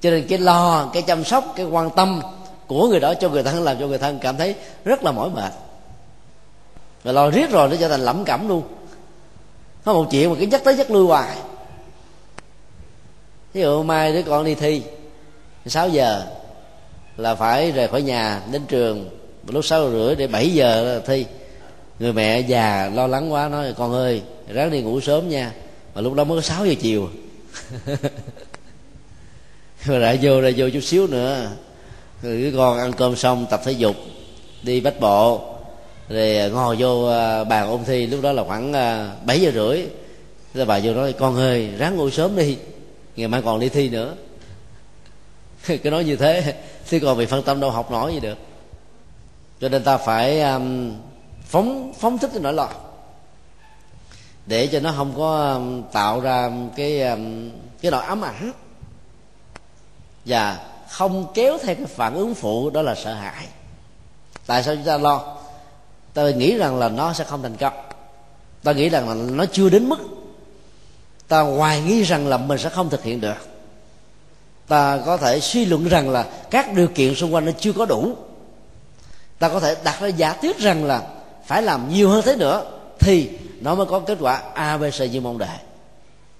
[0.00, 2.20] Cho nên cái lo cái chăm sóc cái quan tâm
[2.70, 4.54] của người đó cho người thân làm cho người thân cảm thấy
[4.84, 5.52] rất là mỏi mệt.
[7.04, 8.62] Rồi lo riết rồi nó trở thành lẩm cẩm luôn.
[9.84, 11.36] Có một chuyện mà cứ nhắc tới nhắc lui hoài.
[13.52, 14.82] Ví dụ mai đứa con đi thi
[15.66, 16.26] 6 giờ
[17.16, 19.10] là phải rời khỏi nhà đến trường
[19.46, 21.26] lúc sáu rưỡi để 7 giờ là thi.
[21.98, 25.52] Người mẹ già lo lắng quá, nói, con ơi, ráng đi ngủ sớm nha.
[25.94, 27.08] Mà lúc đó mới có 6 giờ chiều.
[29.84, 31.50] Rồi lại vô lại vô chút xíu nữa
[32.22, 33.96] rồi cái con ăn cơm xong tập thể dục
[34.62, 35.50] đi bách bộ
[36.10, 39.50] rồi à, ngồi vô à, bàn ôn thi lúc đó là khoảng à, bảy giờ
[39.54, 39.86] rưỡi.
[40.54, 42.58] Rồi bà vô nói con ơi ráng ngủ sớm đi
[43.16, 44.14] ngày mai còn đi thi nữa.
[45.82, 46.54] Cứ nói như thế
[46.88, 48.38] thì còn bị phân tâm đâu học nổi gì được.
[49.60, 50.94] Cho nên ta phải um,
[51.44, 52.68] phóng phóng thích cái nỗi lo.
[54.46, 57.50] Để cho nó không có um, tạo ra cái um,
[57.82, 58.52] cái nỗi ám ảnh.
[60.24, 63.46] Và không kéo theo cái phản ứng phụ đó là sợ hãi.
[64.46, 65.36] Tại sao chúng ta lo?
[66.14, 67.72] Ta nghĩ rằng là nó sẽ không thành công.
[68.62, 69.98] Ta nghĩ rằng là nó chưa đến mức
[71.28, 73.34] ta hoài nghi rằng là mình sẽ không thực hiện được.
[74.68, 77.86] Ta có thể suy luận rằng là các điều kiện xung quanh nó chưa có
[77.86, 78.14] đủ.
[79.38, 81.02] Ta có thể đặt ra giả thuyết rằng là
[81.46, 82.64] phải làm nhiều hơn thế nữa
[82.98, 85.58] thì nó mới có kết quả abc như mong đợi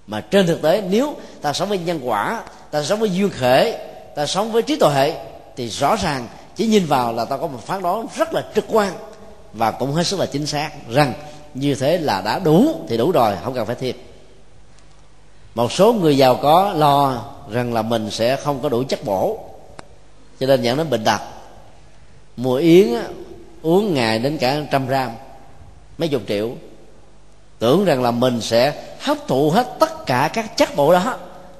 [0.06, 3.89] mà trên thực tế, nếu ta sống với nhân quả, ta sống với duyên khể
[4.20, 5.12] ta sống với trí tuệ hệ,
[5.56, 8.64] thì rõ ràng chỉ nhìn vào là ta có một phán đoán rất là trực
[8.68, 8.92] quan
[9.52, 11.12] và cũng hết sức là chính xác rằng
[11.54, 13.96] như thế là đã đủ thì đủ rồi, không cần phải thêm
[15.54, 19.38] một số người giàu có lo rằng là mình sẽ không có đủ chất bổ,
[20.40, 21.20] cho nên dẫn đến bệnh tật.
[22.36, 22.88] Mùa yến,
[23.62, 25.10] uống ngày đến cả trăm gram,
[25.98, 26.50] mấy chục triệu.
[27.58, 31.16] Tưởng rằng là mình sẽ hấp thụ hết tất cả các chất bổ đó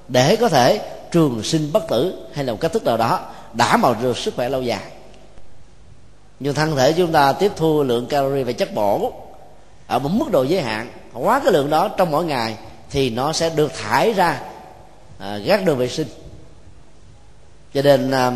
[0.09, 3.21] để có thể trường sinh bất tử hay là một cách thức nào đó
[3.53, 4.83] đảm bảo được sức khỏe lâu dài
[6.41, 9.13] nhưng thân thể chúng ta tiếp thu lượng calorie và chất bổ
[9.87, 12.57] ở một mức độ giới hạn quá cái lượng đó trong mỗi ngày
[12.91, 14.41] thì nó sẽ được thải ra
[15.19, 16.09] à, gác đường vệ sinh
[17.75, 18.33] cho nên à,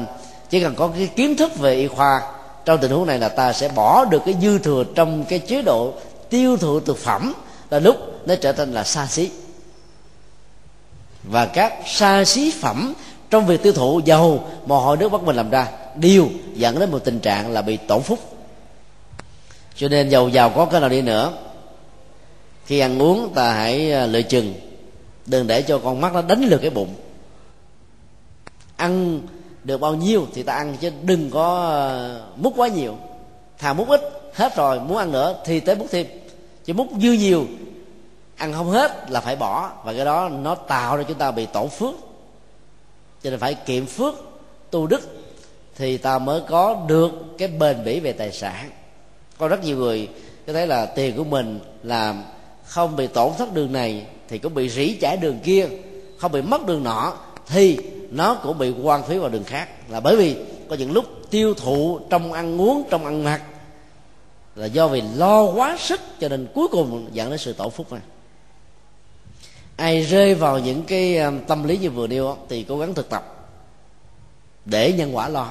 [0.51, 2.21] chỉ cần có cái kiến thức về y khoa
[2.65, 5.63] trong tình huống này là ta sẽ bỏ được cái dư thừa trong cái chế
[5.63, 5.93] độ
[6.31, 7.33] tiêu thụ thực phẩm
[7.71, 9.31] là lúc nó trở thành là xa xỉ
[11.25, 12.95] và các xa xí phẩm
[13.31, 16.91] trong việc tiêu thụ dầu mồ hôi nước mắt mình làm ra đều dẫn đến
[16.91, 18.19] một tình trạng là bị tổn phúc.
[19.77, 21.33] Cho nên dầu giàu có cái nào đi nữa,
[22.67, 24.55] khi ăn uống ta hãy à, lựa chừng,
[25.27, 26.95] đừng để cho con mắt nó đánh lừa cái bụng.
[28.77, 29.21] Ăn
[29.65, 31.91] được bao nhiêu thì ta ăn, chứ đừng có à,
[32.37, 32.97] múc quá nhiều.
[33.59, 34.01] Thà múc ít,
[34.35, 36.07] hết rồi, muốn ăn nữa thì tới múc thêm.
[36.65, 37.47] Chứ múc dư nhiều
[38.45, 39.71] ăn không hết là phải bỏ.
[39.85, 41.95] Và cái đó nó tạo ra chúng ta bị tổ phước.
[43.23, 44.15] Cho nên phải kiệm phước,
[44.71, 45.01] tu đức
[45.77, 48.71] thì ta mới có được cái bền bỉ về tài sản.
[49.39, 50.09] Có rất nhiều người
[50.47, 52.15] có thấy là tiền của mình là
[52.65, 55.69] không bị tổn thất đường này thì cũng bị rỉ chảy đường kia,
[56.19, 57.13] không bị mất đường nọ
[57.47, 57.79] thì
[58.11, 59.69] nó cũng bị quan phí vào đường khác.
[59.89, 60.37] Là bởi vì
[60.69, 63.43] có những lúc tiêu thụ trong ăn uống, trong ăn mặc
[64.57, 67.93] là do vì lo quá sức cho nên cuối cùng dẫn đến sự tổ phúc
[67.93, 68.01] này
[69.77, 73.11] ai rơi vào những cái ờ, tâm lý như vừa nêu thì cố gắng thực
[73.11, 73.47] tập.
[74.65, 75.49] Để nhân quả lo.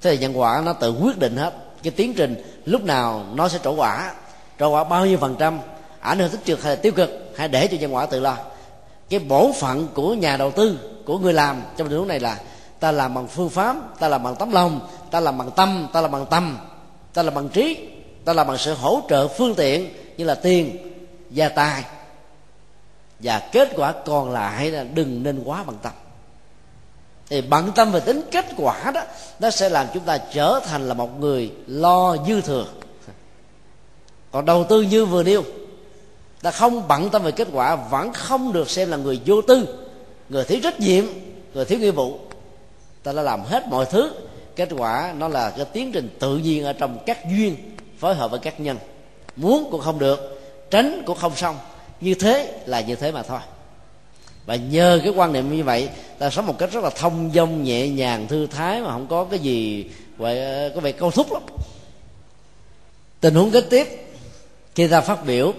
[0.00, 1.54] Thế thì nhân quả nó tự quyết định hết.
[1.82, 4.12] Cái tiến trình lúc nào nó sẽ trổ quả.
[4.58, 5.60] Trổ quả bao nhiêu phần trăm,
[6.00, 8.36] ảnh hưởng tích cực hay là tiêu cực, hãy để cho nhân quả tự lo.
[9.10, 12.40] Cái bổn phận của nhà đầu tư, của người làm trong tình huống này là,
[12.80, 16.00] ta làm bằng phương pháp, ta làm bằng tấm lòng, ta làm bằng tâm, ta
[16.00, 16.58] làm bằng tâm
[17.18, 17.88] ta làm bằng trí,
[18.24, 20.76] ta làm bằng sự hỗ trợ phương tiện như là tiền,
[21.30, 21.84] gia tài
[23.20, 25.92] và kết quả còn lại là đừng nên quá bằng tâm.
[27.28, 29.02] Thì bận tâm về tính kết quả đó,
[29.40, 32.66] nó sẽ làm chúng ta trở thành là một người lo dư thừa.
[34.30, 35.42] Còn đầu tư như vừa nêu,
[36.42, 39.78] ta không bận tâm về kết quả, vẫn không được xem là người vô tư,
[40.28, 41.04] người thiếu trách nhiệm,
[41.54, 42.18] người thiếu nghĩa vụ.
[43.02, 44.12] Ta đã làm hết mọi thứ,
[44.56, 47.56] kết quả nó là cái tiến trình tự nhiên ở trong các duyên,
[47.98, 48.78] phối hợp với các nhân.
[49.36, 51.56] Muốn cũng không được, tránh cũng không xong
[52.00, 53.40] như thế là như thế mà thôi.
[54.46, 57.64] Và nhờ cái quan niệm như vậy, ta sống một cách rất là thông dong,
[57.64, 61.42] nhẹ nhàng, thư thái mà không có cái gì vậy có vẻ câu thúc lắm.
[63.20, 63.88] Tình huống kế tiếp,
[64.74, 65.52] khi ta phát biểu,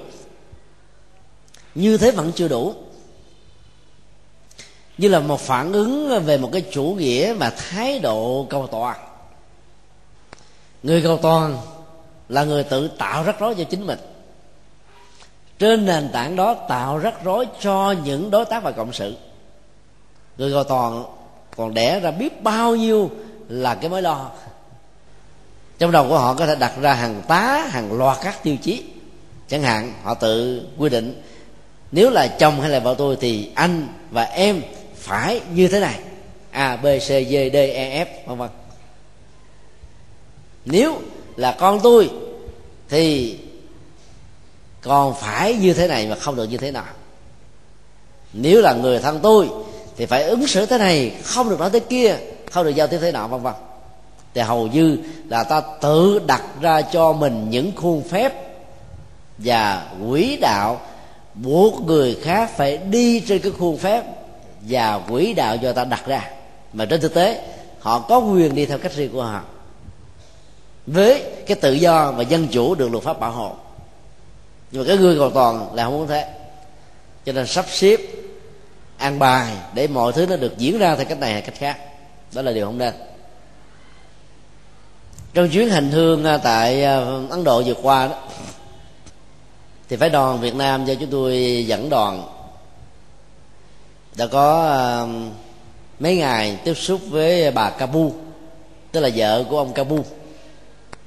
[1.75, 2.73] như thế vẫn chưa đủ.
[4.97, 8.97] Như là một phản ứng về một cái chủ nghĩa và thái độ cầu toàn.
[10.83, 11.57] Người cầu toàn
[12.29, 13.99] là người tự tạo rắc rối cho chính mình
[15.59, 19.15] trên nền tảng đó tạo rắc rối cho những đối tác và cộng sự.
[20.37, 21.03] Người cầu toàn
[21.55, 23.11] còn đẻ ra biết bao nhiêu
[23.49, 24.31] là cái mối lo.
[25.79, 28.83] Trong đầu của họ có thể đặt ra hàng tá, hàng loạt các tiêu chí.
[29.47, 31.21] Chẳng hạn, họ tự quy định,
[31.91, 34.61] nếu là chồng hay là vợ tôi thì anh và em
[34.95, 35.99] phải như thế này.
[36.51, 38.49] A, b, c, d d e f, vân vân.
[40.65, 40.99] Nếu
[41.35, 42.09] là con tôi
[42.89, 43.37] thì
[44.81, 46.83] còn phải như thế này mà không được như thế nào.
[48.33, 49.49] Nếu là người thân tôi,
[49.97, 52.17] thì phải ứng xử thế này, không được nói thế kia,
[52.51, 53.53] không được giao tiếp thế nào, vân vân.
[54.33, 54.97] Thì hầu như
[55.29, 58.33] là ta tự đặt ra cho mình những khuôn phép
[59.37, 60.81] và quỹ đạo
[61.33, 64.03] buộc người khác phải đi trên cái khuôn phép
[64.61, 66.29] và quỹ đạo do ta đặt ra.
[66.73, 67.43] Mà trên thực tế,
[67.79, 69.41] họ có quyền đi theo cách riêng của họ.
[70.87, 73.55] Với cái tự do và dân chủ được luật pháp bảo hộ
[74.71, 76.27] nhưng mà cái người cầu toàn là không muốn thế.
[77.25, 77.97] Cho nên sắp xếp,
[78.97, 81.77] an bài để mọi thứ nó được diễn ra theo cách này hay cách khác.
[82.33, 82.93] Đó là điều không nên.
[85.33, 88.15] Trong chuyến hành hương à, tại à, ấn độ vừa qua đó,
[89.89, 92.23] thì phái đoàn việt nam do chúng tôi dẫn đoàn
[94.15, 95.05] đã có à,
[95.99, 98.13] mấy ngày tiếp xúc với bà Kabu,
[98.91, 100.03] tức là vợ của ông Kabu,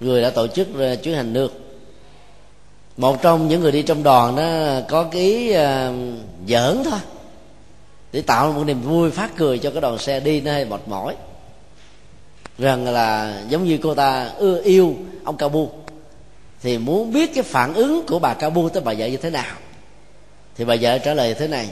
[0.01, 0.69] người đã tổ chức
[1.03, 1.62] chuyến hành nước
[3.03, 5.59] một trong những người đi trong đoàn đó có cái ý uh,
[6.47, 7.01] giỡn thôi
[8.13, 11.17] để tạo một niềm vui phát cười cho cái đoàn xe đi nó mệt mỏi.
[12.59, 15.71] Rằng là giống như cô ta ưa yêu ông Kabu
[16.63, 19.57] thì muốn biết cái phản ứng của bà Kabu tới bà vợ như thế nào
[20.57, 21.71] thì bà vợ trả lời thế này.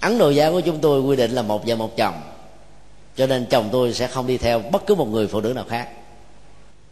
[0.00, 2.14] Ấn độ giáo của chúng tôi quy định là một vợ một chồng
[3.16, 5.64] cho nên chồng tôi sẽ không đi theo bất cứ một người phụ nữ nào
[5.68, 5.88] khác.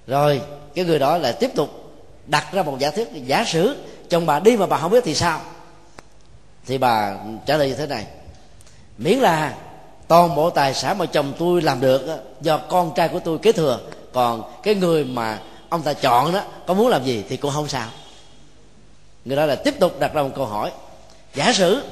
[0.07, 0.41] Rồi
[0.75, 1.84] cái người đó lại tiếp tục
[2.27, 3.77] đặt ra một giả thuyết, giả sử,
[4.09, 5.41] chồng bà đi mà bà không biết thì sao?
[6.67, 8.07] Thì bà trả lời như thế này,
[8.99, 9.55] miễn là
[10.09, 13.53] toàn bộ tài sản mà chồng tôi làm được do con trai của tôi kế
[13.53, 13.81] thừa,
[14.13, 17.69] còn cái người mà ông ta chọn đó, có muốn làm gì thì cũng không
[17.69, 17.89] sao.
[19.25, 20.73] Người đó là tiếp tục đặt ra một câu hỏi,
[21.35, 21.83] giả sử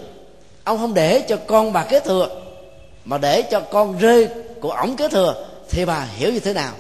[0.65, 2.29] ông không để cho con bà kế thừa,
[3.05, 4.29] mà để cho con rơi
[4.61, 6.73] của ổng kế thừa, thì bà hiểu như thế nào?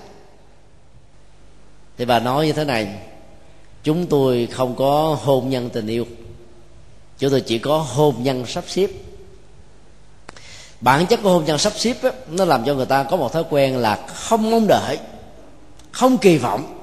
[1.98, 2.88] Thì bà nói như thế này
[3.82, 6.06] chúng tôi không có hôn nhân tình yêu.
[7.18, 8.90] Chúng tôi chỉ có hôn nhân sắp xếp.
[10.80, 13.32] Bản chất của hôn nhân sắp xếp ấy, nó làm cho người ta có một
[13.32, 14.98] thói quen là không mong đợi
[15.92, 16.78] không kỳ vọng.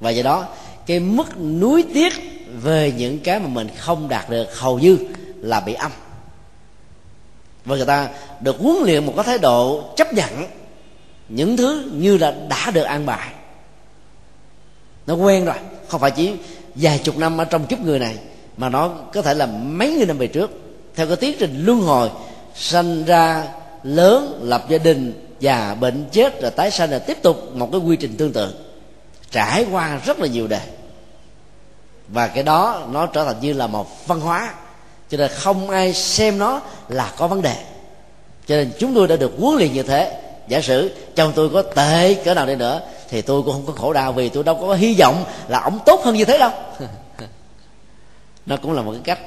[0.00, 0.46] Và do đó
[0.86, 2.12] cái mức nuối tiếc
[2.62, 4.98] về những cái mà mình không đạt được hầu như
[5.36, 5.92] là bị âm.
[7.64, 8.08] Và người ta
[8.40, 10.46] được huấn luyện một cái thái độ chấp nhận
[11.28, 13.28] những thứ như là đã được an bài.
[15.06, 15.56] Nó quen rồi
[15.88, 16.32] không phải chỉ
[16.74, 18.16] vài chục năm ở trong kiếp người này,
[18.56, 20.50] mà nó có thể là mấy nghìn năm về trước.
[20.94, 22.10] Theo cái tiến trình luân hồi,
[22.54, 23.44] sanh ra
[23.82, 27.80] lớn, lập gia đình già bệnh chết rồi tái sanh là tiếp tục một cái
[27.80, 28.54] quy trình tương tự.
[29.30, 30.60] Trải qua rất là nhiều đời
[32.08, 34.54] và cái đó nó trở thành như là một văn hóa.
[35.10, 37.56] Cho nên không ai xem nó là có vấn đề.
[38.46, 40.20] Cho nên chúng tôi đã được huấn luyện như thế.
[40.48, 43.72] Giả sử chồng tôi có tệ cỡ nào đi nữa thì tôi cũng không có
[43.72, 46.50] khổ đau vì tôi đâu có hy vọng là ông tốt hơn như thế đâu.
[48.46, 49.18] Nó cũng là một cái cách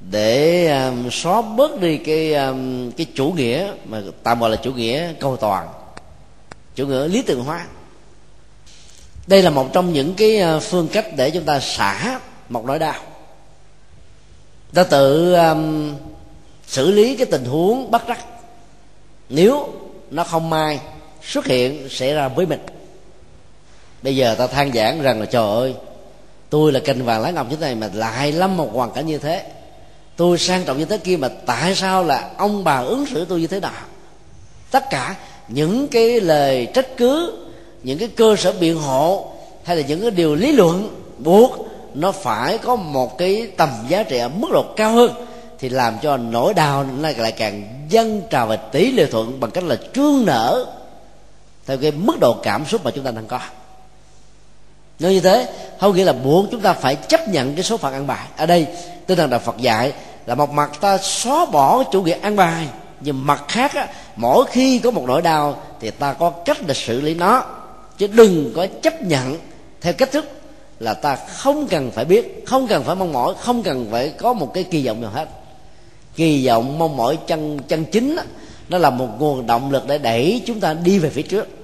[0.00, 4.72] để um, xóa bớt đi cái um, cái chủ nghĩa mà tạm gọi là chủ
[4.72, 5.68] nghĩa câu toàn
[6.74, 7.66] chủ nghĩa lý tưởng hóa.
[9.26, 12.78] Đây là một trong những cái uh, phương cách để chúng ta xả một nỗi
[12.78, 12.94] đau.
[14.74, 15.94] Ta tự um,
[16.66, 18.24] xử lý cái tình huống bắt rắc
[19.28, 19.72] nếu
[20.10, 20.80] nó không may
[21.28, 22.60] xuất hiện xảy ra với mình.
[24.02, 25.74] Bây giờ ta than giảng rằng là, trời ơi,
[26.50, 29.06] tôi là cành vàng lá ngọc như thế này mà lại lâm một hoàn cảnh
[29.06, 29.46] như thế.
[30.16, 33.40] Tôi sang trọng như thế kia mà tại sao là ông bà ứng xử tôi
[33.40, 33.72] như thế nào?
[34.70, 35.16] Tất cả
[35.48, 37.32] những cái lời trách cứ,
[37.82, 39.32] những cái cơ sở biện hộ
[39.64, 44.02] hay là những cái điều lý luận buộc, nó phải có một cái tầm giá
[44.02, 45.10] trị ở mức độ cao hơn
[45.58, 49.50] thì làm cho nỗi đau nó lại càng dâng trào và tỷ lệ thuận bằng
[49.50, 50.66] cách là trương nở
[51.68, 53.40] theo cái mức độ cảm xúc mà chúng ta đang có.
[54.98, 55.48] Nếu như thế
[55.80, 58.26] không nghĩa là buộc chúng ta phải chấp nhận cái số phận ăn bài.
[58.36, 58.66] Ở đây
[59.06, 59.92] tinh thần đạo phật dạy
[60.26, 62.66] là một mặt ta xóa bỏ chủ nghĩa ăn bài
[63.00, 66.74] nhưng mặt khác á, mỗi khi có một nỗi đau thì ta có cách để
[66.74, 67.44] xử lý nó.
[67.98, 69.38] Chứ đừng có chấp nhận
[69.80, 70.30] theo cách thức
[70.80, 74.32] là ta không cần phải biết không cần phải mong mỏi không cần phải có
[74.32, 75.28] một cái kỳ vọng nào hết.
[76.14, 78.22] Kỳ vọng mong mỏi chân chân chính đó,
[78.68, 81.57] nó là một nguồn động lực để đẩy chúng ta đi về phía trước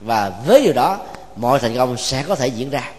[0.00, 0.98] và với điều đó,
[1.36, 2.92] mọi thành công sẽ có thể diễn ra.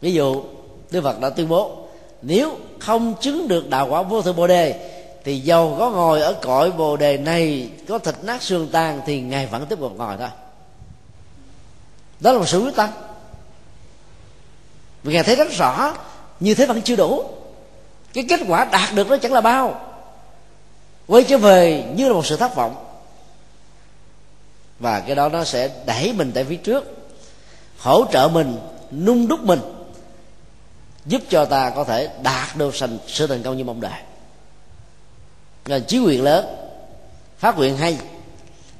[0.00, 0.42] Ví dụ,
[0.90, 1.76] đức phật đã tuyên bố,
[2.22, 4.90] nếu không chứng được đạo quả vô thượng bồ đề,
[5.24, 9.20] thì dầu có ngồi ở cõi bồ đề này có thịt nát xương tan, thì
[9.20, 10.28] ngài vẫn tiếp tục ngồi thôi.
[12.20, 12.90] Đó là một sự quyết tâm.
[15.02, 15.94] Vì ngài thấy rất rõ,
[16.40, 17.24] như thế vẫn chưa đủ.
[18.12, 19.80] Cái kết quả đạt được nó chẳng là bao.
[21.06, 22.85] Quay trở về, như là một sự thất vọng
[24.78, 26.84] và cái đó nó sẽ đẩy mình tại phía trước,
[27.78, 28.58] hỗ trợ mình,
[28.92, 29.60] nung đúc mình,
[31.06, 34.00] giúp cho ta có thể đạt được thành sự thành công như mong đợi.
[35.64, 36.46] Là chí quyền lớn,
[37.38, 37.98] phát nguyện hay,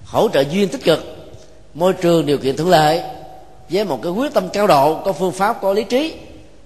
[0.04, 1.04] hỗ trợ duyên tích cực,
[1.74, 3.02] môi trường điều kiện thuận lợi,
[3.68, 6.14] với một cái quyết tâm cao độ, có phương pháp, có lý trí,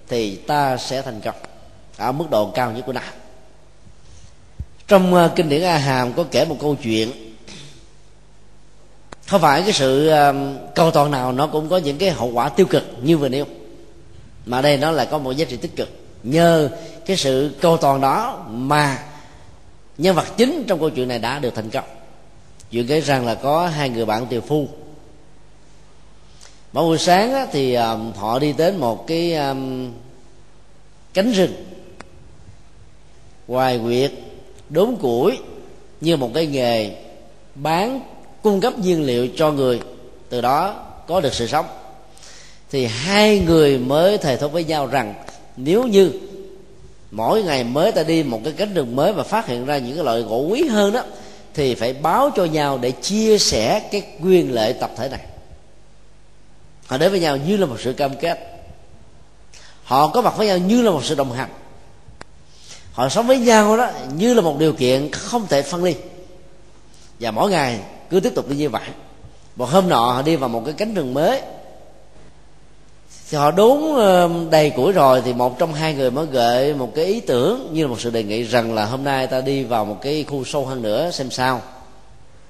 [0.07, 1.35] thì ta sẽ thành công
[1.97, 3.01] ở mức độ cao nhất của nó
[4.91, 7.11] trong ờ, kinh điển a hàm có kể một câu chuyện
[9.27, 12.49] không phải cái sự um, cầu toàn nào nó cũng có những cái hậu quả
[12.49, 13.45] tiêu cực như vừa nêu?
[14.45, 15.89] Mà đây nó là có một giá trị tích cực.
[16.23, 16.69] Nhờ
[17.05, 19.03] cái sự cầu toàn đó mà
[19.97, 21.85] nhân vật chính trong câu chuyện này đã được thành công.
[22.71, 24.67] Chuyện kể rằng là có hai người bạn tiều phu.
[26.73, 29.91] Mỗi buổi sáng á, thì um, họ đi đến một cái um,
[31.13, 31.65] cánh rừng.
[33.47, 34.11] Hoài quyệt
[34.69, 35.37] đốn củi
[36.01, 36.95] như một cái nghề
[37.55, 37.99] bán
[38.43, 39.81] cung cấp nhiên liệu cho người,
[40.29, 41.65] từ đó có được sự sống.
[42.71, 45.13] Thì hai người mới thề thốt với nhau rằng,
[45.57, 46.11] nếu như
[47.11, 49.95] mỗi ngày mới ta đi một cái cánh rừng mới và phát hiện ra những
[49.95, 51.03] cái loại gỗ quý hơn đó,
[51.53, 55.21] thì phải báo cho nhau để chia sẻ cái quyền lợi tập thể này.
[56.85, 58.39] Họ đến với nhau như là một sự cam kết.
[59.83, 61.49] Họ có mặt với nhau như là một sự đồng hành.
[62.93, 65.95] Họ sống với nhau đó như là một điều kiện không thể phân ly.
[67.19, 67.79] Và mỗi ngày
[68.11, 68.87] cứ tiếp tục đi như vậy.
[69.55, 71.41] Một hôm nọ họ đi vào một cái cánh rừng mới.
[73.29, 76.91] Thì họ đốn ờ, đầy củi rồi thì một trong hai người mới gợi một
[76.95, 79.63] cái ý tưởng như là một sự đề nghị rằng là hôm nay ta đi
[79.63, 81.61] vào một cái khu sâu hơn nữa xem sao.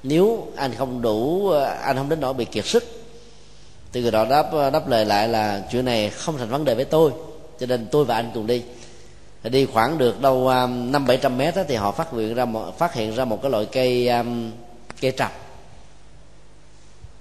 [0.04, 2.84] Nếu anh không đủ ờ, anh không đến nỗi bị kiệt sức.
[3.94, 6.76] Thì người đó đáp ờ, đáp lời lại là chuyện này không thành vấn đề
[6.76, 7.12] với tôi
[7.60, 8.62] cho nên tôi và anh cùng đi.
[9.44, 12.78] Đi khoảng được đâu năm bảy trăm mét đó, thì họ phát hiện ra một,
[12.78, 14.10] phát hiện ra một cái loại cây
[15.02, 15.32] cây trầm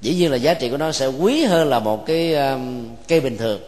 [0.01, 3.21] dĩ nhiên là giá trị của nó sẽ quý hơn là một cái um, cây
[3.21, 3.61] bình thường.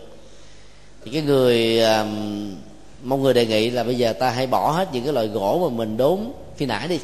[1.05, 2.55] Thì cái người um,
[3.03, 5.69] một người đề nghị là bây giờ ta hãy bỏ hết những cái loại gỗ
[5.71, 6.19] mà mình đốn
[6.57, 6.99] khi nãy đi.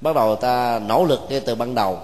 [0.00, 1.98] Bắt đầu ta nỗ lực ngay từ ban đầu.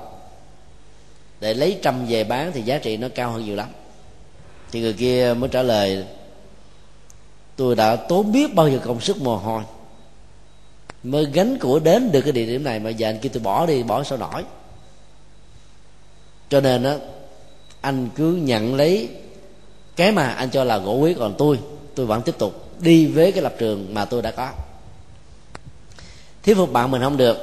[1.41, 3.68] Để lấy trăm về bán thì giá trị nó cao hơn nhiều lắm.
[4.72, 6.05] Thì người kia mới trả lời
[7.57, 9.62] tôi đã tốn biết bao nhiêu công sức mồ hôi.
[11.03, 13.66] Mới gánh của đến được cái địa điểm này mà giờ anh kia tôi bỏ
[13.66, 14.45] đi bỏ sao nổi
[16.53, 16.96] cho nên á,
[17.80, 19.09] anh cứ nhận lấy
[19.96, 21.59] cái mà anh cho là gỗ quý, còn tôi
[21.94, 24.50] tôi vẫn tiếp tục đi với cái lập trường mà tôi đã có.
[26.44, 27.36] Thuyết phục bạn mình không được,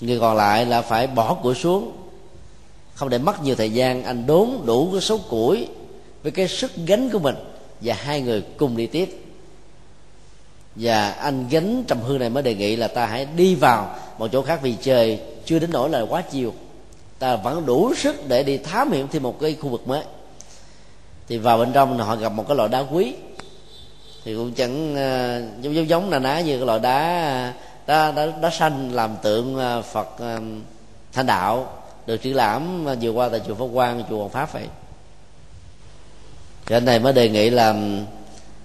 [0.00, 1.92] người còn lại là phải bỏ củi xuống.
[2.94, 5.68] Không để mất nhiều thời gian, anh đốn đủ cái số củi
[6.22, 7.36] với cái sức gánh của mình
[7.80, 9.22] và hai người cùng đi tiếp.
[10.76, 14.28] Và anh gánh trầm hương này mới đề nghị là ta hãy đi vào một
[14.32, 16.54] chỗ khác vì trời chưa đến nỗi là quá chiều
[17.18, 20.02] ta vẫn đủ sức để đi thám hiểm thêm một cái khu vực mới.
[21.28, 23.14] Thì vào bên trong họ gặp một cái loại đá quý.
[24.24, 27.52] Thì cũng chẳng uh, giống giống giống là ná như cái loại đá
[27.86, 30.42] đá đá, đá xanh làm tượng ờ, phật ờ, uh,
[31.12, 31.72] thanh đạo
[32.06, 34.66] được triển lãm vừa qua tại chùa pháp quang chùa hoàng pháp vậy.
[36.66, 37.74] Thì anh này mới đề nghị là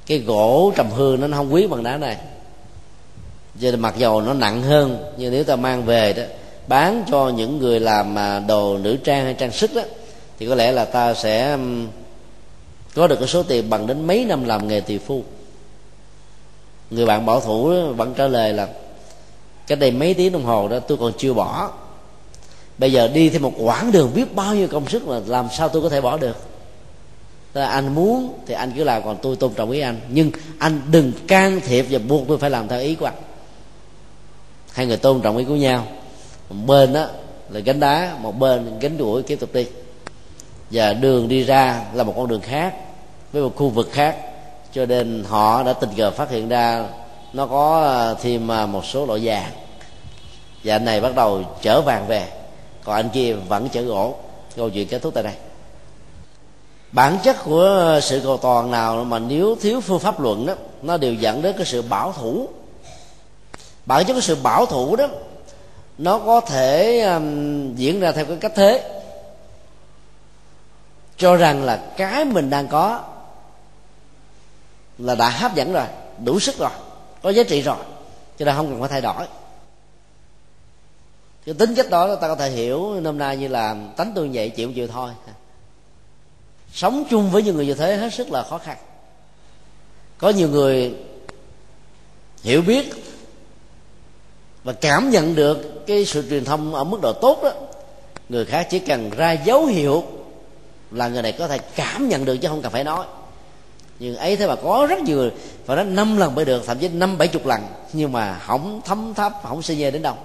[0.05, 2.17] cái gỗ trầm hương nó không quý bằng đá này.
[3.61, 6.23] Cho nên mặc dầu nó nặng hơn nhưng nếu ta mang về đó
[6.67, 9.81] bán cho những người làm à, đồ nữ trang hay trang sức đó,
[10.39, 11.57] thì có lẽ là ta sẽ
[12.95, 15.23] có được cái số tiền bằng đến mấy năm làm nghề tỷ phu.
[16.89, 18.67] Người bạn bảo thủ vẫn trả lời là
[19.67, 21.71] cái đây mấy tiếng đồng hồ đó tôi còn chưa bỏ.
[22.77, 25.69] Bây giờ đi thêm một quãng đường biết bao nhiêu công sức mà làm sao
[25.69, 26.37] tôi có thể bỏ được.
[27.53, 29.99] Là anh muốn thì anh cứ làm, còn tôi tôn trọng ý anh.
[30.09, 33.15] Nhưng anh đừng can thiệp và buộc tôi phải làm theo ý của anh.
[34.71, 35.87] Hai người tôn trọng ý của nhau
[36.51, 37.07] một bên đó
[37.49, 39.67] là gánh đá một bên gánh đuổi tiếp tục đi.
[40.71, 42.75] Và đường đi ra là một con đường khác,
[43.31, 44.17] với một khu vực khác.
[44.73, 46.87] Cho nên họ đã tình cờ phát hiện ra
[47.33, 49.51] nó có à, thêm à, một số loại vàng.
[50.63, 52.27] Và anh này bắt đầu chở vàng về.
[52.83, 54.15] Còn anh kia vẫn chở gỗ.
[54.55, 55.33] Câu chuyện kết thúc tại đây.
[56.91, 60.97] Bản chất của sự cầu toàn nào mà nếu thiếu phương pháp luận đó nó
[60.97, 62.47] đều dẫn đến cái sự bảo thủ.
[63.85, 65.07] Bản chất của sự bảo thủ đó
[66.01, 69.01] nó có thể um, diễn ra theo cái cách thế.
[71.17, 73.03] Cho rằng là cái mình đang có
[74.97, 75.85] là đã hấp dẫn rồi
[76.23, 76.69] đủ sức rồi
[77.21, 77.77] có giá trị rồi
[78.39, 79.27] cho nên không cần phải thay đổi.
[81.45, 84.49] Cái tính cách đó ta có thể hiểu năm nay như là tánh tôi vậy
[84.49, 85.11] chịu chịu thôi.
[86.73, 88.77] Sống chung với những người như thế hết sức là khó khăn.
[90.17, 90.95] Có nhiều người
[92.43, 93.10] hiểu biết
[94.63, 97.51] và cảm nhận được cái sự truyền thông ở mức độ tốt đó,
[98.29, 100.03] người khác chỉ cần ra dấu hiệu
[100.91, 103.05] là người này có thể cảm nhận được chứ không cần phải nói.
[103.99, 105.29] Nhưng ấy thế mà có rất nhiều
[105.65, 107.61] và phải nói năm lần mới được, thậm chí năm bảy chục lần,
[107.93, 110.15] nhưng mà không thấm thấp không xây nhê đến đâu.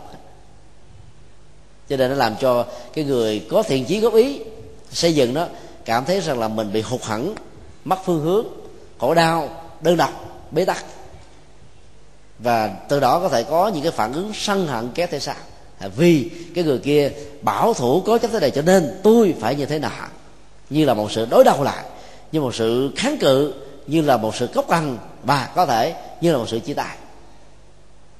[1.88, 4.40] Cho nên nó làm cho cái người có thiện chí góp ý
[4.90, 5.46] xây dựng đó,
[5.84, 7.34] cảm thấy rằng là mình bị hụt hẫng,
[7.84, 8.46] mất phương hướng,
[8.98, 9.48] khổ đau,
[9.80, 10.10] đơn độc,
[10.50, 10.84] bế tắc
[12.38, 15.34] và từ đó có thể có những cái phản ứng sân hận kéo theo sau
[15.78, 17.10] à, vì cái người kia
[17.42, 20.08] bảo thủ có chấp thế này cho nên tôi phải như thế nào?
[20.70, 21.84] Như là một sự đối đầu lại,
[22.32, 23.54] như một sự kháng cự,
[23.86, 26.96] như là một sự cốc ăn và có thể như là một sự chia tay.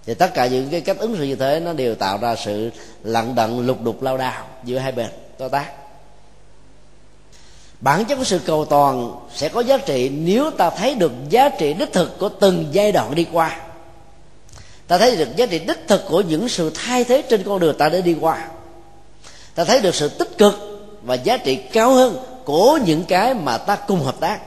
[0.07, 2.71] Thì tất cả những cái cách ứng xử như thế nó đều tạo ra sự
[3.05, 5.09] lận đận, lục đục, lao đao giữa hai bên
[5.39, 5.73] to tác.
[7.81, 11.49] Bản chất của sự cầu toàn sẽ có giá trị nếu ta thấy được giá
[11.49, 13.66] trị đích thực của từng giai đoạn đi qua
[14.89, 17.79] ta thấy được giá trị đích thực của những sự thay thế trên con đường
[17.79, 18.49] ta đã đi qua.
[19.55, 20.55] Ta thấy được sự tích cực
[21.03, 24.41] và giá trị cao hơn của những cái mà ta cùng hợp tác.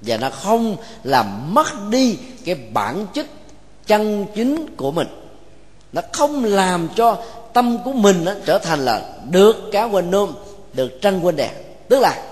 [0.00, 3.26] Và nó không làm mất đi cái bản chất
[3.86, 5.08] chân chính của mình.
[5.92, 7.22] Nó không làm cho
[7.52, 10.34] tâm của mình nó trở thành là được cá quên nôm,
[10.72, 11.50] được trăng quên đèn
[11.88, 12.24] tức là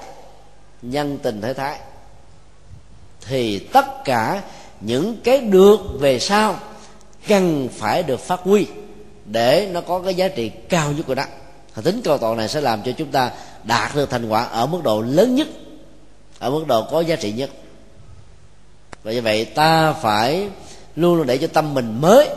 [0.83, 1.79] nhân tình thế thái.
[3.21, 4.43] Thì tất cả
[4.81, 6.59] những cái được về sau
[7.29, 8.67] cần phải được phát huy
[9.25, 11.25] để nó có cái giá trị cao nhất của nó.
[11.85, 13.31] Tính cầu toàn này sẽ làm cho chúng ta
[13.65, 15.49] đạt được thành quả ở mức độ lớn nhất,
[16.39, 17.51] ở mức độ có giá trị nhất.
[19.03, 20.49] Và như vậy ta phải
[20.97, 22.29] luôn luôn để cho tâm mình mới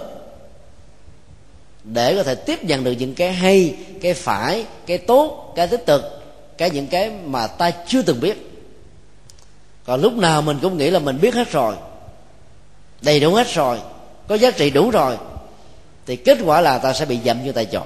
[1.84, 5.86] để có thể tiếp nhận được những cái hay, cái phải, cái tốt, cái tích
[5.86, 6.02] cực,
[6.58, 8.66] cái những cái mà ta chưa từng biết.
[9.86, 11.76] Còn lúc nào mình cũng nghĩ là mình biết hết rồi
[13.02, 13.80] đầy đủ hết rồi.
[14.28, 15.18] Có giá trị đủ rồi.
[16.06, 17.82] Thì kết quả là ta sẽ bị dậm như tại chỗ.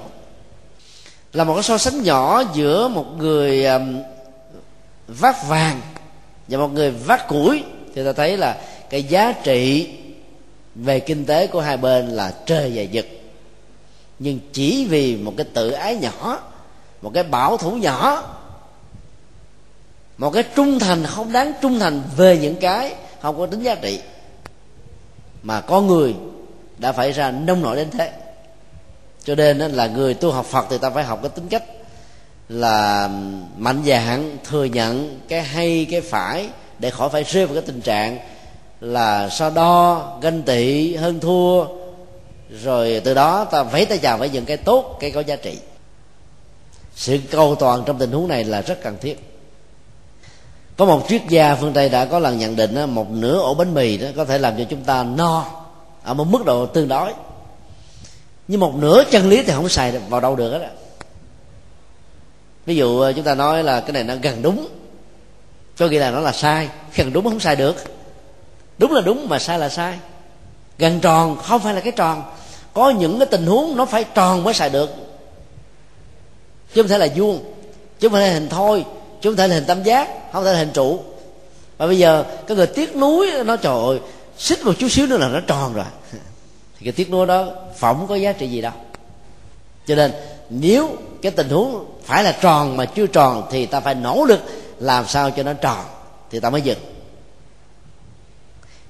[1.32, 4.02] Là một cái so sánh nhỏ giữa một người um,
[5.08, 5.80] vác vàng
[6.48, 7.62] và một người vác củi
[7.94, 8.58] thì ta thấy là
[8.90, 9.88] cái giá trị
[10.74, 13.06] về kinh tế của hai bên là trời và giật
[14.18, 16.40] nhưng chỉ vì một cái tự ái nhỏ
[17.02, 18.22] một cái bảo thủ nhỏ
[20.18, 23.74] một cái trung thành không đáng trung thành về những cái không có tính giá
[23.74, 24.00] trị
[25.44, 26.14] mà có người
[26.78, 28.12] đã phải ra nông nổi đến thế.
[29.24, 31.64] Cho nên là người tu học phật thì ta phải học cái tính cách
[32.48, 33.08] là
[33.56, 37.80] mạnh dạn, thừa nhận cái hay, cái phải để khỏi phải rơi vào cái tình
[37.80, 38.18] trạng
[38.80, 41.66] là so đo, ganh tị, hơn thua.
[42.62, 45.58] Rồi từ đó ta vẫy tay chào với những cái tốt, cái có giá trị.
[46.96, 49.33] Sự cầu toàn trong tình huống này là rất cần thiết
[50.76, 53.54] có một triết gia phương tây đã có lần nhận định đó, một nửa ổ
[53.54, 55.46] bánh mì đó có thể làm cho chúng ta no
[56.02, 57.12] ở một mức độ tương đối.
[58.48, 60.70] Nhưng một nửa chân lý thì không xài vào đâu được hết
[62.66, 64.68] ví dụ ờ, chúng ta nói là cái này nó gần đúng
[65.76, 66.68] cho nghĩa là nó là sai.
[66.94, 67.76] Gần đúng không sai được.
[68.78, 69.98] Đúng là đúng mà sai là sai.
[70.78, 72.22] Gần tròn không phải là cái tròn.
[72.74, 74.90] Có những cái tình huống nó phải tròn mới xài được.
[76.74, 77.44] Chứ không thể là vuông
[78.00, 78.84] chứ không phải là hình thôi
[79.24, 80.98] chứ không thể là hình tam giác, không thể là hình trụ.
[81.78, 83.98] Và bây giờ, cái người tiếc núi nó trời ơi,
[84.38, 85.84] xích một chút xíu nữa là nó tròn rồi.
[86.78, 87.46] Thì cái tiếc nuối đó
[87.76, 88.72] phỏng có giá trị gì đâu.
[89.86, 90.12] Cho nên,
[90.50, 94.40] nếu cái tình huống phải là tròn mà chưa tròn, thì ta phải nỗ lực
[94.78, 95.84] làm sao cho nó tròn,
[96.30, 96.78] thì ta mới dừng.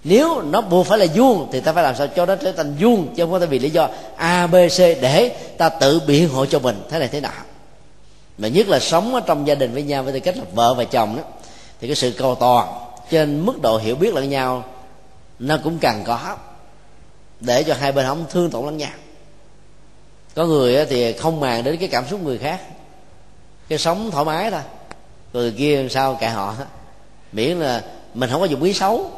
[0.05, 2.77] Nếu nó buộc phải là vuông, thì ta phải làm sao cho nó trở thành
[2.81, 6.29] vuông, chứ không có thể vì lý do a, b, c, để ta tự biện
[6.29, 6.83] hộ cho mình.
[6.91, 7.33] Thế này thế nào?
[8.39, 10.75] Mà nhất là sống ở trong gia đình với nhau với tư cách là vợ
[10.75, 11.23] và chồng đó
[11.81, 12.69] thì cái sự cầu toàn
[13.11, 14.65] trên mức độ hiểu biết lẫn nhau
[15.39, 16.37] nó cũng cần có
[17.41, 18.91] để cho hai bên không thương tổn lẫn nhau.
[20.35, 22.61] Có người thì không màng đến cái cảm xúc người khác
[23.69, 24.61] cái sống thoải mái thôi.
[25.33, 26.55] Người kia làm sao kệ họ
[27.33, 27.83] miễn là
[28.15, 29.11] mình không có dùng ý xấu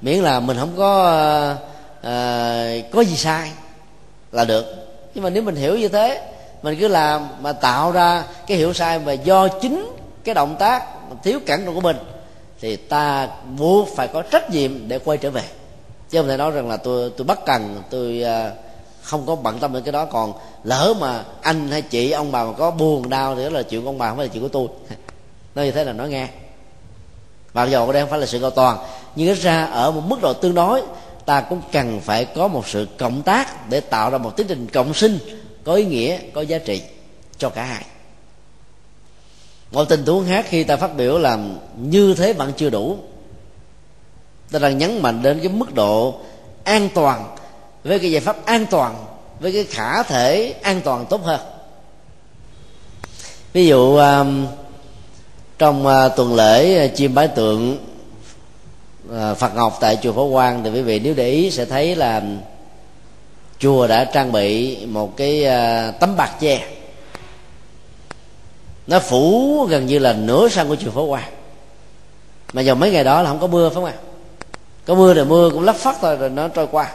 [0.00, 1.10] miễn là mình không có
[1.98, 3.50] uh, có gì sai
[4.32, 4.64] là được.
[5.14, 8.72] Nhưng mà nếu mình hiểu như thế mình cứ làm mà tạo ra cái hiểu
[8.72, 10.84] sai và do chính cái động tác
[11.22, 11.96] thiếu cẩn trọng của mình,
[12.60, 13.28] thì ta
[13.58, 15.42] buộc phải có trách nhiệm để quay trở về.
[16.10, 18.52] Chứ không thể nói rằng là tôi tôi bất cần, tôi à,
[19.02, 20.04] không có bận tâm đến cái đó.
[20.04, 20.32] Còn
[20.64, 23.82] lỡ mà anh hay chị, ông bà mà có buồn đau thì đó là chuyện
[23.82, 24.68] của ông bà, không phải là chuyện của tôi.
[25.54, 26.28] Nói như thế là nói nghe.
[27.54, 28.78] Mặc dù đây không phải là sự cầu toàn,
[29.16, 30.82] nhưng ít ra ở một mức độ tương đối,
[31.24, 34.66] ta cũng cần phải có một sự cộng tác để tạo ra một tiến trình
[34.72, 35.18] cộng sinh
[35.66, 36.82] có ý nghĩa, có giá trị
[37.38, 37.84] cho cả hai.
[39.70, 42.98] Một tình huống khác khi ta phát biểu làm như thế vẫn chưa đủ.
[44.50, 46.14] Ta đang nhấn mạnh đến cái mức độ
[46.64, 47.36] an toàn,
[47.84, 49.04] với cái giải pháp an toàn,
[49.40, 51.40] với cái khả thể an toàn tốt hơn.
[53.52, 54.46] Ví dụ um,
[55.58, 57.78] trong uh, tuần lễ uh, chiêm bái tượng
[59.08, 61.96] uh, Phật Ngọc tại chùa Phổ Quang thì quý vị nếu để ý sẽ thấy
[61.96, 62.22] là
[63.58, 66.68] chùa đã trang bị một cái à, tấm bạc che.
[68.86, 71.32] Nó phủ gần như là nửa sân của chùa Phổ Quang
[72.52, 73.94] mà giờ mấy ngày đó là không có mưa, phải không ạ?
[74.86, 76.92] Có mưa thì mưa cũng lấp phát thôi, rồi nó trôi qua.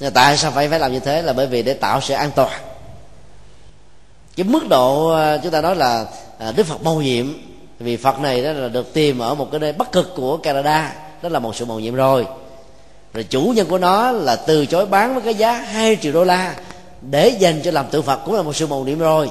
[0.00, 1.22] Nhưng tại sao phải phải làm như thế?
[1.22, 2.60] Là bởi vì để tạo sự an toàn.
[4.36, 6.06] Cái mức độ à, chúng ta nói là
[6.38, 7.26] à, đức phật mầu nhiệm.
[7.78, 10.94] Vì phật này đó là được tìm ở một cái nơi bắc cực của canada.
[11.22, 12.26] Đó là một sự mầu nhiệm rồi
[13.14, 16.24] rồi chủ nhân của nó là từ chối bán với cái giá 2 triệu đô
[16.24, 16.54] la
[17.02, 19.30] để dành cho làm tượng phật cũng là một sự mầu nhiệm rồi.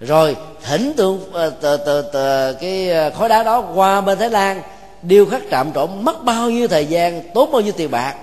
[0.00, 4.62] Rồi thỉnh tượng uh, cái ờ, khối đá đó qua bên thái lan
[5.02, 8.14] điêu khắc trạm trổ mất bao nhiêu thời gian tốn bao nhiêu tiền bạc.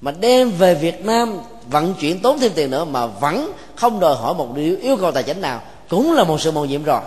[0.00, 1.38] Mà đem về Việt Nam
[1.70, 5.12] vận chuyển tốn thêm tiền nữa mà vẫn không đòi hỏi một điều yêu cầu
[5.12, 7.00] tài chính nào cũng là một sự mầu nhiệm rồi.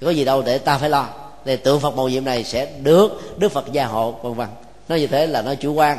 [0.00, 1.06] Có gì đâu để ta phải lo
[1.44, 4.48] để tượng Phật mầu nhiệm này sẽ được Đức Phật gia hộ vân vân
[4.88, 5.98] nói như thế là nói chủ quan.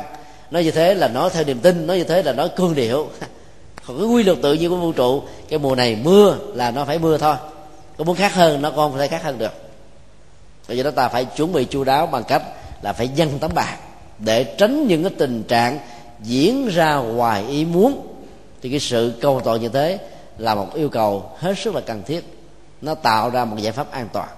[0.50, 1.86] Nói như thế là nói theo niềm tin.
[1.86, 3.08] Nói như thế là nói cương điệu.
[3.86, 5.22] Còn cái quy luật tự nhiên của vũ trụ.
[5.48, 7.36] Cái mùa này mưa là nó phải mưa thôi.
[7.98, 9.52] Có muốn khác hơn, nó con không thể khác hơn được.
[10.68, 12.42] Bởi vì đó ta phải chuẩn bị chu đáo bằng cách
[12.82, 13.76] là phải dâng tấm bạc
[14.18, 15.78] để tránh những cái tình trạng
[16.20, 18.06] diễn ra ngoài ý muốn.
[18.62, 19.98] Thì cái sự cầu toàn như thế
[20.38, 22.24] là một yêu cầu hết sức là cần thiết.
[22.82, 24.28] Nó tạo ra một giải pháp an toàn.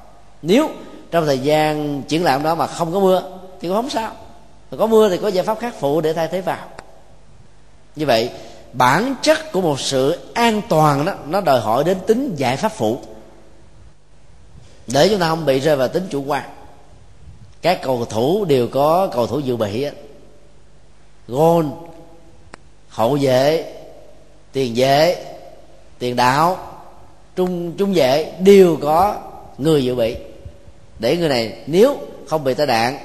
[0.42, 0.70] Nếu
[1.10, 3.22] trong thời gian triển lãm đó mà không có mưa
[3.60, 4.12] thì cũng không sao
[4.70, 6.66] có mưa thì có giải pháp khác phụ để thay thế vào.
[7.96, 8.30] Như vậy,
[8.72, 12.72] bản chất của một sự an toàn đó, nó đòi hỏi đến tính giải pháp
[12.72, 12.98] phụ.
[14.86, 16.44] Để chúng ta không bị rơi vào tính chủ quan.
[17.62, 19.86] Các cầu thủ đều có cầu thủ dự bị
[21.28, 21.70] gôn
[22.88, 23.74] hậu vệ,
[24.52, 25.24] tiền vệ,
[25.98, 26.58] tiền đạo,
[27.36, 29.16] trung trung vệ đều có
[29.58, 30.16] người dự bị.
[30.98, 31.98] Để người này nếu
[32.28, 32.98] không bị tai nạn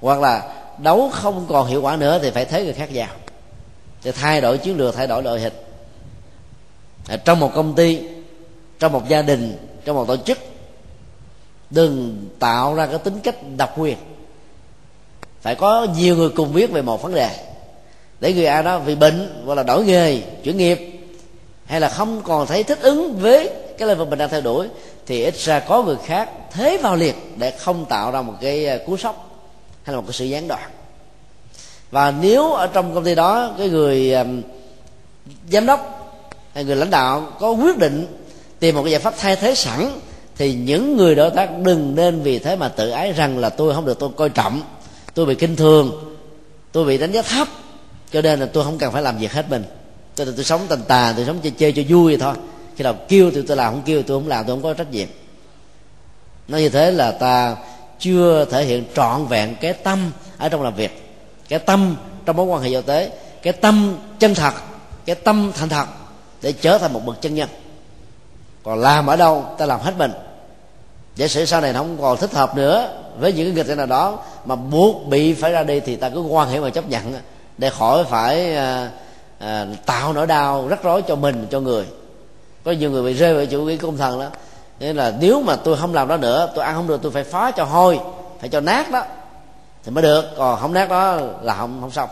[0.00, 3.08] hoặc là đấu không còn hiệu quả nữa thì phải thế người khác vào
[4.02, 5.52] thì thay đổi chiến lược, thay đổi đội hình.
[7.08, 8.00] À, trong một công ty,
[8.78, 10.38] trong một gia đình, trong một tổ chức,
[11.70, 13.96] đừng tạo ra cái tính cách độc quyền.
[15.40, 17.30] Phải có nhiều người cùng viết về một vấn đề.
[18.20, 21.00] Để người a đó vì bệnh, hoặc là đổi nghề, chuyển nghiệp,
[21.64, 24.68] hay là không còn thấy thích ứng với cái level mình đang theo đuổi,
[25.06, 28.66] thì ít ra có người khác thế vào liệt để không tạo ra một cái
[28.66, 29.25] à, cú sốc
[29.86, 30.70] hay là một cái sự gián đoạn.
[31.90, 34.42] Và nếu ở trong công ty đó cái người um,
[35.50, 36.12] giám đốc
[36.54, 38.06] hay người lãnh đạo có quyết định
[38.58, 40.00] tìm một cái giải pháp thay thế sẵn
[40.36, 43.74] thì những người đối tác đừng nên vì thế mà tự ái rằng là tôi
[43.74, 44.62] không được tôi coi trọng
[45.14, 46.16] tôi bị kinh thường
[46.72, 47.48] tôi bị đánh giá thấp
[48.12, 49.64] cho nên là tôi không cần phải làm việc hết mình.
[50.14, 52.34] Tôi tôi sống tàn tà tôi sống chơi chơi cho vui vậy thôi.
[52.76, 54.90] Khi nào kêu thì tôi làm không kêu tôi không làm tôi không có trách
[54.90, 55.08] nhiệm.
[56.48, 57.56] Nói như thế là ta
[57.98, 61.14] chưa thể hiện trọn vẹn cái tâm ở trong làm việc.
[61.48, 63.10] Cái tâm trong mối quan hệ giao tế
[63.42, 64.54] cái tâm chân thật
[65.06, 65.86] cái tâm thành thật
[66.42, 67.48] để trở thành một bậc chân nhân.
[68.62, 70.12] Còn làm ở đâu ta làm hết mình.
[71.16, 73.86] Giả sử sau này nó không còn thích hợp nữa với những cái nghịch nào
[73.86, 77.14] đó mà buộc bị phải ra đi thì ta cứ quan hệ mà chấp nhận
[77.58, 78.90] để khỏi phải à,
[79.38, 81.86] à, tạo nỗi đau rắc rối cho mình cho người.
[82.64, 84.26] Có nhiều người bị rơi vào chủ nghĩa công thần đó
[84.80, 87.24] nên là nếu mà tôi không làm đó nữa, tôi ăn không được, tôi phải
[87.24, 88.00] phá cho hôi,
[88.40, 89.04] phải cho nát đó.
[89.84, 92.08] Thì mới được, còn không nát đó là không không xong.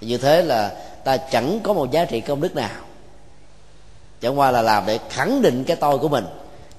[0.00, 0.72] Như thế là
[1.04, 2.70] ta chẳng có một giá trị công đức nào.
[4.20, 6.26] Chẳng qua là làm để khẳng định cái tôi của mình,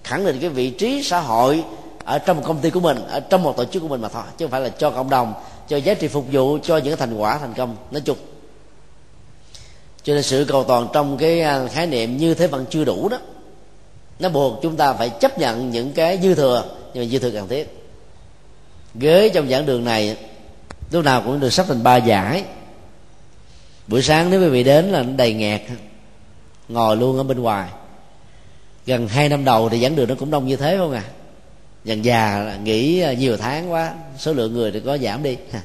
[0.03, 1.63] khẳng định cái vị trí xã hội
[2.05, 4.09] ở trong một công ty của mình, ở trong một tổ chức của mình mà
[4.09, 5.33] thôi, chứ không phải là cho cộng đồng,
[5.67, 7.75] cho giá trị phục vụ, cho những thành quả thành công.
[7.91, 8.17] Nói chung,
[10.03, 13.09] cho nên sự cầu toàn trong cái à, khái niệm như thế vẫn chưa đủ
[13.09, 13.17] đó
[14.19, 17.31] nó buộc chúng ta phải chấp nhận những cái dư thừa, nhưng mà dư thừa
[17.31, 17.79] cần thiết.
[18.95, 20.17] Ghế trong giảng đường này,
[20.91, 22.43] lúc nào cũng được sắp thành ba giải.
[23.87, 25.61] Buổi sáng nếu quý vị đến là nó đầy nghẹt,
[26.69, 27.69] ngồi luôn ở bên ngoài.
[28.85, 31.03] Gần hai năm đầu thì giảng đường nó cũng đông như thế không à?
[31.83, 35.37] Dần già nghỉ nhiều tháng quá, số lượng người thì có giảm đi.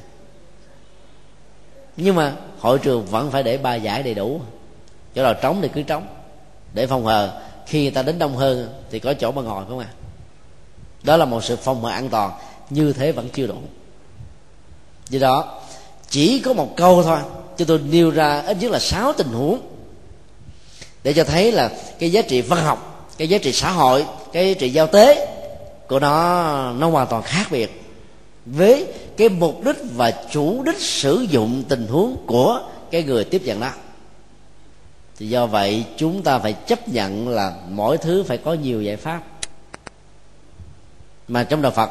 [1.97, 4.41] Nhưng mà hội trường vẫn phải để ba giải đầy đủ.
[5.15, 6.07] Chỗ nào trống thì cứ trống,
[6.73, 9.79] để phòng hờ khi người ta đến đông hơn thì có chỗ mà ngồi không
[9.79, 9.89] à
[11.05, 12.31] đó là một sự phòng mà an toàn,
[12.69, 13.55] như thế vẫn chưa đủ.
[15.09, 15.61] Do đó,
[16.09, 17.19] chỉ có một câu thôi
[17.57, 19.59] chúng tôi nêu ra ít nhất là sáu tình huống
[21.03, 24.47] để cho thấy là cái giá trị văn học, cái giá trị xã hội, cái
[24.47, 25.27] giá trị giao tế
[25.87, 27.81] của nó nó hoàn toàn khác biệt
[28.45, 28.85] với
[29.17, 32.61] cái mục đích và chủ đích sử dụng tình huống của
[32.91, 33.71] cái người tiếp nhận đó
[35.17, 38.95] thì do vậy, chúng ta phải chấp nhận là mỗi thứ phải có nhiều giải
[38.95, 39.21] pháp.
[41.27, 41.89] Mà trong đạo phật,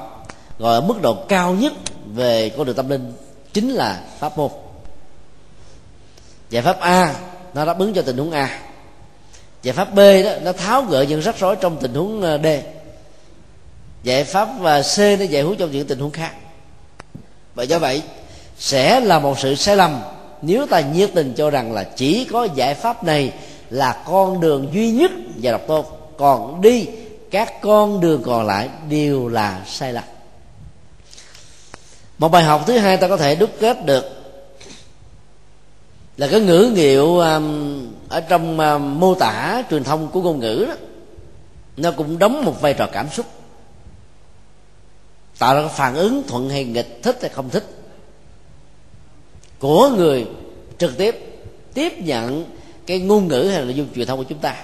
[0.59, 1.72] gọi ở mức độ cao nhất
[2.14, 3.12] về con đường tâm linh
[3.53, 4.51] chính là pháp môn.
[6.51, 7.14] Giải pháp a,
[7.55, 8.61] nó đáp ứng cho tình huống a.
[9.62, 12.47] Giải pháp b đó, nó tháo gỡ những rắc rối trong tình huống ờ, d.
[14.03, 16.33] Giải pháp và c nó giải quyết trong những tình huống khác.
[17.55, 18.03] Và do vậy,
[18.59, 20.01] sẽ là một sự sai lầm
[20.47, 23.33] nếu ta nhiệt tình cho rằng là chỉ có giải pháp này
[23.71, 25.11] là con đường duy nhất
[25.43, 25.85] và độc tôn
[26.17, 26.87] còn đi
[27.31, 30.05] các con đường còn lại đều là sai lầm.
[32.19, 34.05] Một bài học thứ hai ta có thể đúc kết được
[36.17, 40.67] là cái ngữ liệu um, ở trong um, mô tả truyền thông của ngôn ngữ
[40.69, 40.75] đó
[41.77, 43.27] nó cũng đóng một vai trò cảm xúc
[45.39, 47.84] tạo ra phản ứng thuận hay nghịch thích hay không thích
[49.65, 50.27] của người
[50.79, 51.19] trực tiếp
[51.75, 52.45] tiếp nhận
[52.87, 54.57] cái ngôn ngữ hay là nội dung truyền thông của chúng ta.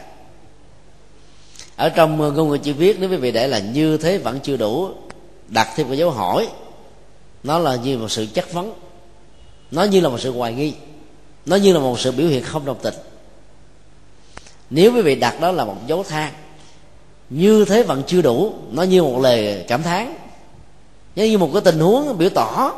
[1.76, 4.40] Ở trong ờ, ngôn ngữ chữ viết, nếu quý vị để là như thế vẫn
[4.42, 4.90] chưa đủ,
[5.48, 6.48] đặt thêm cái dấu hỏi,
[7.42, 8.74] nó là như một sự chất vấn,
[9.70, 10.74] nó như là một sự hoài nghi,
[11.46, 12.94] nó như là một sự biểu hiện không đồng tình.
[14.70, 16.32] Nếu quý vị đặt đó là một dấu than
[17.30, 20.14] như thế vẫn chưa đủ, nó như một lời cảm thán
[21.16, 22.72] như một cái tình huống biểu tỏ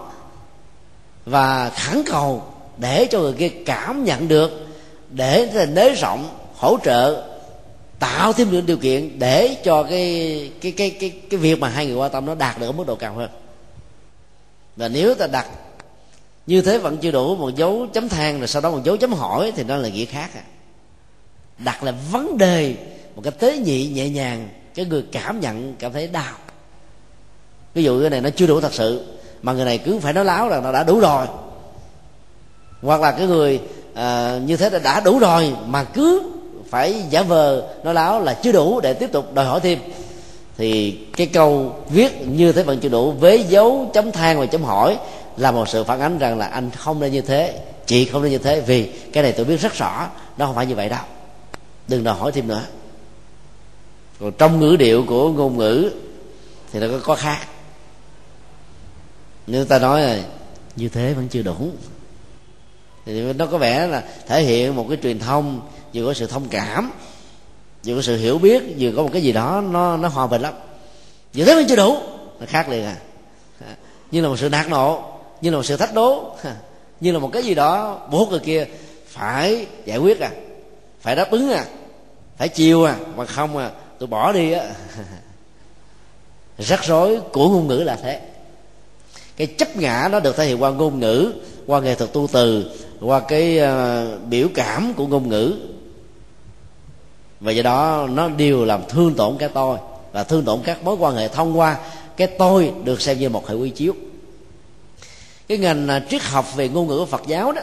[1.25, 2.43] và khẩn cầu
[2.79, 4.67] để cho người kia cảm nhận được,
[5.11, 7.29] để nới rộng, hỗ trợ,
[7.99, 11.87] tạo thêm những điều kiện để cho cái cái cái cái cái việc mà hai
[11.87, 13.31] người quan tâm nó đạt được ở mức độ cao hơn.
[14.77, 15.47] Và nếu ta đặt
[16.47, 19.13] như thế vẫn chưa đủ một dấu chấm than, rồi sau đó một dấu chấm
[19.13, 20.43] hỏi, thì nó là nghĩa khác à.
[21.59, 22.75] Đặt là vấn đề
[23.15, 26.35] một cái tế nhị, nhẹ nhàng, cái người cảm nhận, cảm thấy đau.
[27.75, 29.07] Ví dụ cái này nó chưa đủ thật sự
[29.43, 31.27] mà người này cứ phải nói láo là nó đã đủ rồi.
[32.83, 33.61] Hoặc là cái người
[33.95, 36.23] à, như thế là đã đủ rồi mà cứ
[36.71, 39.79] phải giả vờ nói láo là chưa đủ để tiếp tục đòi hỏi thêm.
[40.57, 44.63] Thì cái câu viết như thế vẫn chưa đủ với dấu chấm than và chấm
[44.63, 44.99] hỏi
[45.37, 48.33] là một sự phản ánh rằng là anh không nên như thế chị không nên
[48.33, 51.01] như thế vì cái này tôi biết rất rõ nó không phải như vậy đâu.
[51.89, 52.63] Đừng đòi hỏi thêm nữa.
[54.21, 55.91] Còn trong ngữ điệu của ngôn ngữ
[56.73, 57.39] thì nó có, có khác
[59.47, 60.19] nếu ta nói là
[60.77, 61.71] như thế vẫn chưa đủ.
[63.07, 65.61] Thì nó có vẻ là thể hiện một cái truyền thông
[65.95, 66.93] vừa có sự thông cảm
[67.85, 70.43] vừa có sự hiểu biết vừa có một cái gì đó nó nó hòa bình
[70.43, 70.55] lắm.
[71.33, 71.97] Như thế vẫn chưa đủ.
[72.41, 72.97] Nó khác liền à.
[74.11, 76.37] Như là một sự nạt nộ như là một sự thách đố
[77.01, 78.67] như là một cái gì đó buộc người kia
[79.07, 80.31] phải giải quyết à
[81.01, 81.65] phải đáp ứng à
[82.37, 84.65] phải chiều à mà không à tôi bỏ đi á.
[86.59, 88.21] Rắc rối của ngôn ngữ là thế
[89.37, 91.33] cái chấp ngã nó được thể hiện qua ngôn ngữ
[91.67, 92.71] qua nghệ thuật tu từ
[93.01, 95.55] qua cái uh, biểu cảm của ngôn ngữ.
[97.41, 99.79] Và do đó nó đều làm thương tổn cái tôi
[100.13, 101.79] và thương tổn các mối quan hệ thông qua
[102.17, 103.95] cái tôi được xem như một hệ quy chiếu.
[105.49, 107.63] Cái ngành ờ, triết học về ngôn ngữ của Phật giáo đó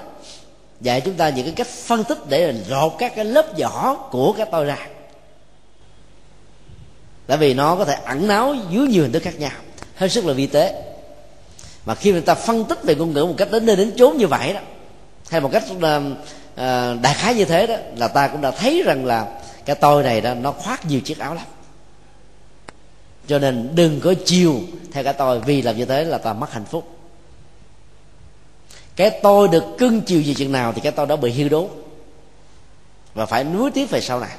[0.81, 4.33] dạy chúng ta những cái cách phân tích để lột các cái lớp vỏ của
[4.33, 4.87] cái tôi ra.
[7.27, 9.51] Tại vì nó có thể ẩn náu dưới nhiều hình thức khác nhau
[9.95, 10.88] hết sức là vi tế
[11.85, 14.17] mà khi người ta phân tích về ngôn ngữ một cách đến nơi đến chốn
[14.17, 14.59] như vậy đó
[15.29, 15.81] hay một cách uh,
[17.01, 20.21] đại khái như thế đó là ta cũng đã thấy rằng là cái tôi này
[20.21, 21.45] đó nó khoác nhiều chiếc áo lắm.
[23.27, 24.59] Cho nên đừng có chiều
[24.91, 26.87] theo cái tôi vì làm như thế là ta mất hạnh phúc.
[28.95, 31.67] Cái tôi được cưng chiều gì chừng nào thì cái tôi đó bị hư đốn.
[33.13, 34.35] Và phải nuối tiếc về sau này.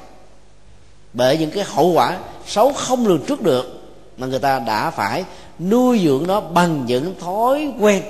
[1.13, 3.81] Bởi những cái hậu quả xấu không lường trước được
[4.17, 5.23] mà người ta đã phải
[5.69, 8.03] nuôi dưỡng nó bằng những thói quen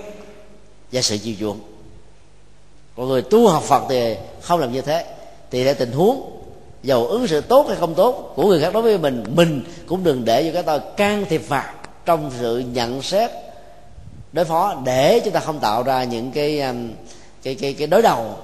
[0.92, 1.60] và sự chiều chuộng.
[2.98, 5.06] Còn người tu học phật thì không làm như thế,
[5.52, 6.42] thì theo tình huống
[6.84, 10.04] dầu ứng xử tốt hay không tốt của người khác đối với mình mình cũng
[10.04, 11.74] đừng để cho cái tôi can thiệp vào
[12.06, 13.32] trong sự nhận xét,
[14.34, 16.92] đối phó để chúng ta không tạo ra những cái um,
[17.44, 18.36] cái cái cái đối đầu.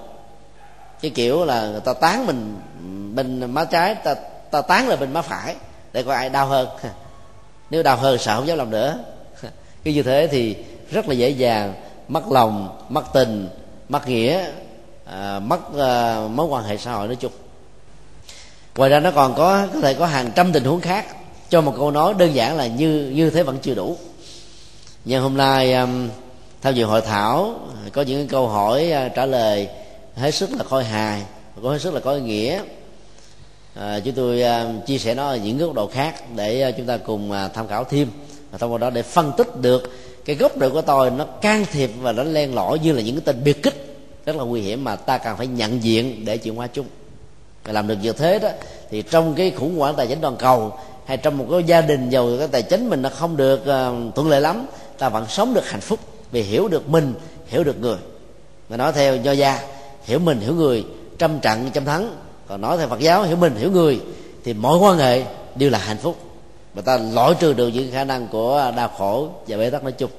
[1.01, 2.55] Cái kiểu là người ta tán mình
[3.15, 4.15] bên má trái, ta
[4.51, 5.55] ta tán là bên má phải,
[5.93, 6.67] để coi ai đau hơn.
[7.69, 8.99] nếu đau hơn sợ không dám làm nữa.
[9.83, 10.55] Cái như thế thì
[10.91, 11.73] rất là dễ dàng.
[12.07, 13.49] Mất lòng mất tình
[13.89, 14.45] mất nghĩa
[15.05, 17.31] à, mất à, mối quan hệ xã hội nói chung.
[18.75, 21.05] Ngoài ra nó còn có có thể có hàng trăm tình huống khác.
[21.49, 23.97] Cho một câu nói đơn giản là như như thế vẫn chưa đủ.
[25.05, 26.09] Nhưng hôm nay um,
[26.61, 27.55] tham dự hội thảo
[27.91, 29.67] có những câu hỏi uh, trả lời
[30.15, 31.23] hết sức là khôi hài
[31.63, 32.61] có hết sức là có ý nghĩa
[33.79, 36.85] à, chúng tôi à, chia sẻ nó ở những góc độ khác để à, chúng
[36.85, 38.07] ta cùng à, tham khảo thêm.
[38.51, 39.91] Và thông qua đó để phân tích được
[40.25, 43.15] cái gốc độ của tôi nó can thiệp và nó len lỏi như là những
[43.15, 43.95] cái tên biệt kích.
[44.25, 46.85] Rất là nguy hiểm mà ta cần phải nhận diện để chuyển hóa chung
[47.63, 48.49] và làm được như thế đó
[48.89, 50.73] thì trong cái khủng hoảng tài chính toàn cầu
[51.05, 54.15] hay trong một cái gia đình giàu cái tài chính mình nó không được uh,
[54.15, 54.65] thuận lợi lắm
[54.97, 55.99] ta vẫn sống được hạnh phúc
[56.31, 57.13] vì hiểu được mình
[57.47, 57.97] hiểu được người.
[58.69, 59.59] Mà nói theo nho gia
[60.03, 60.85] hiểu mình hiểu người
[61.17, 62.11] trăm trận trăm thắng
[62.47, 64.01] còn nói theo phật giáo, hiểu mình, hiểu người,
[64.43, 65.23] thì mỗi quan hệ
[65.55, 66.17] đều là hạnh phúc.
[66.73, 69.91] Và ta loại trừ được những khả năng của đau khổ và bế tắc nói
[69.91, 70.11] chung.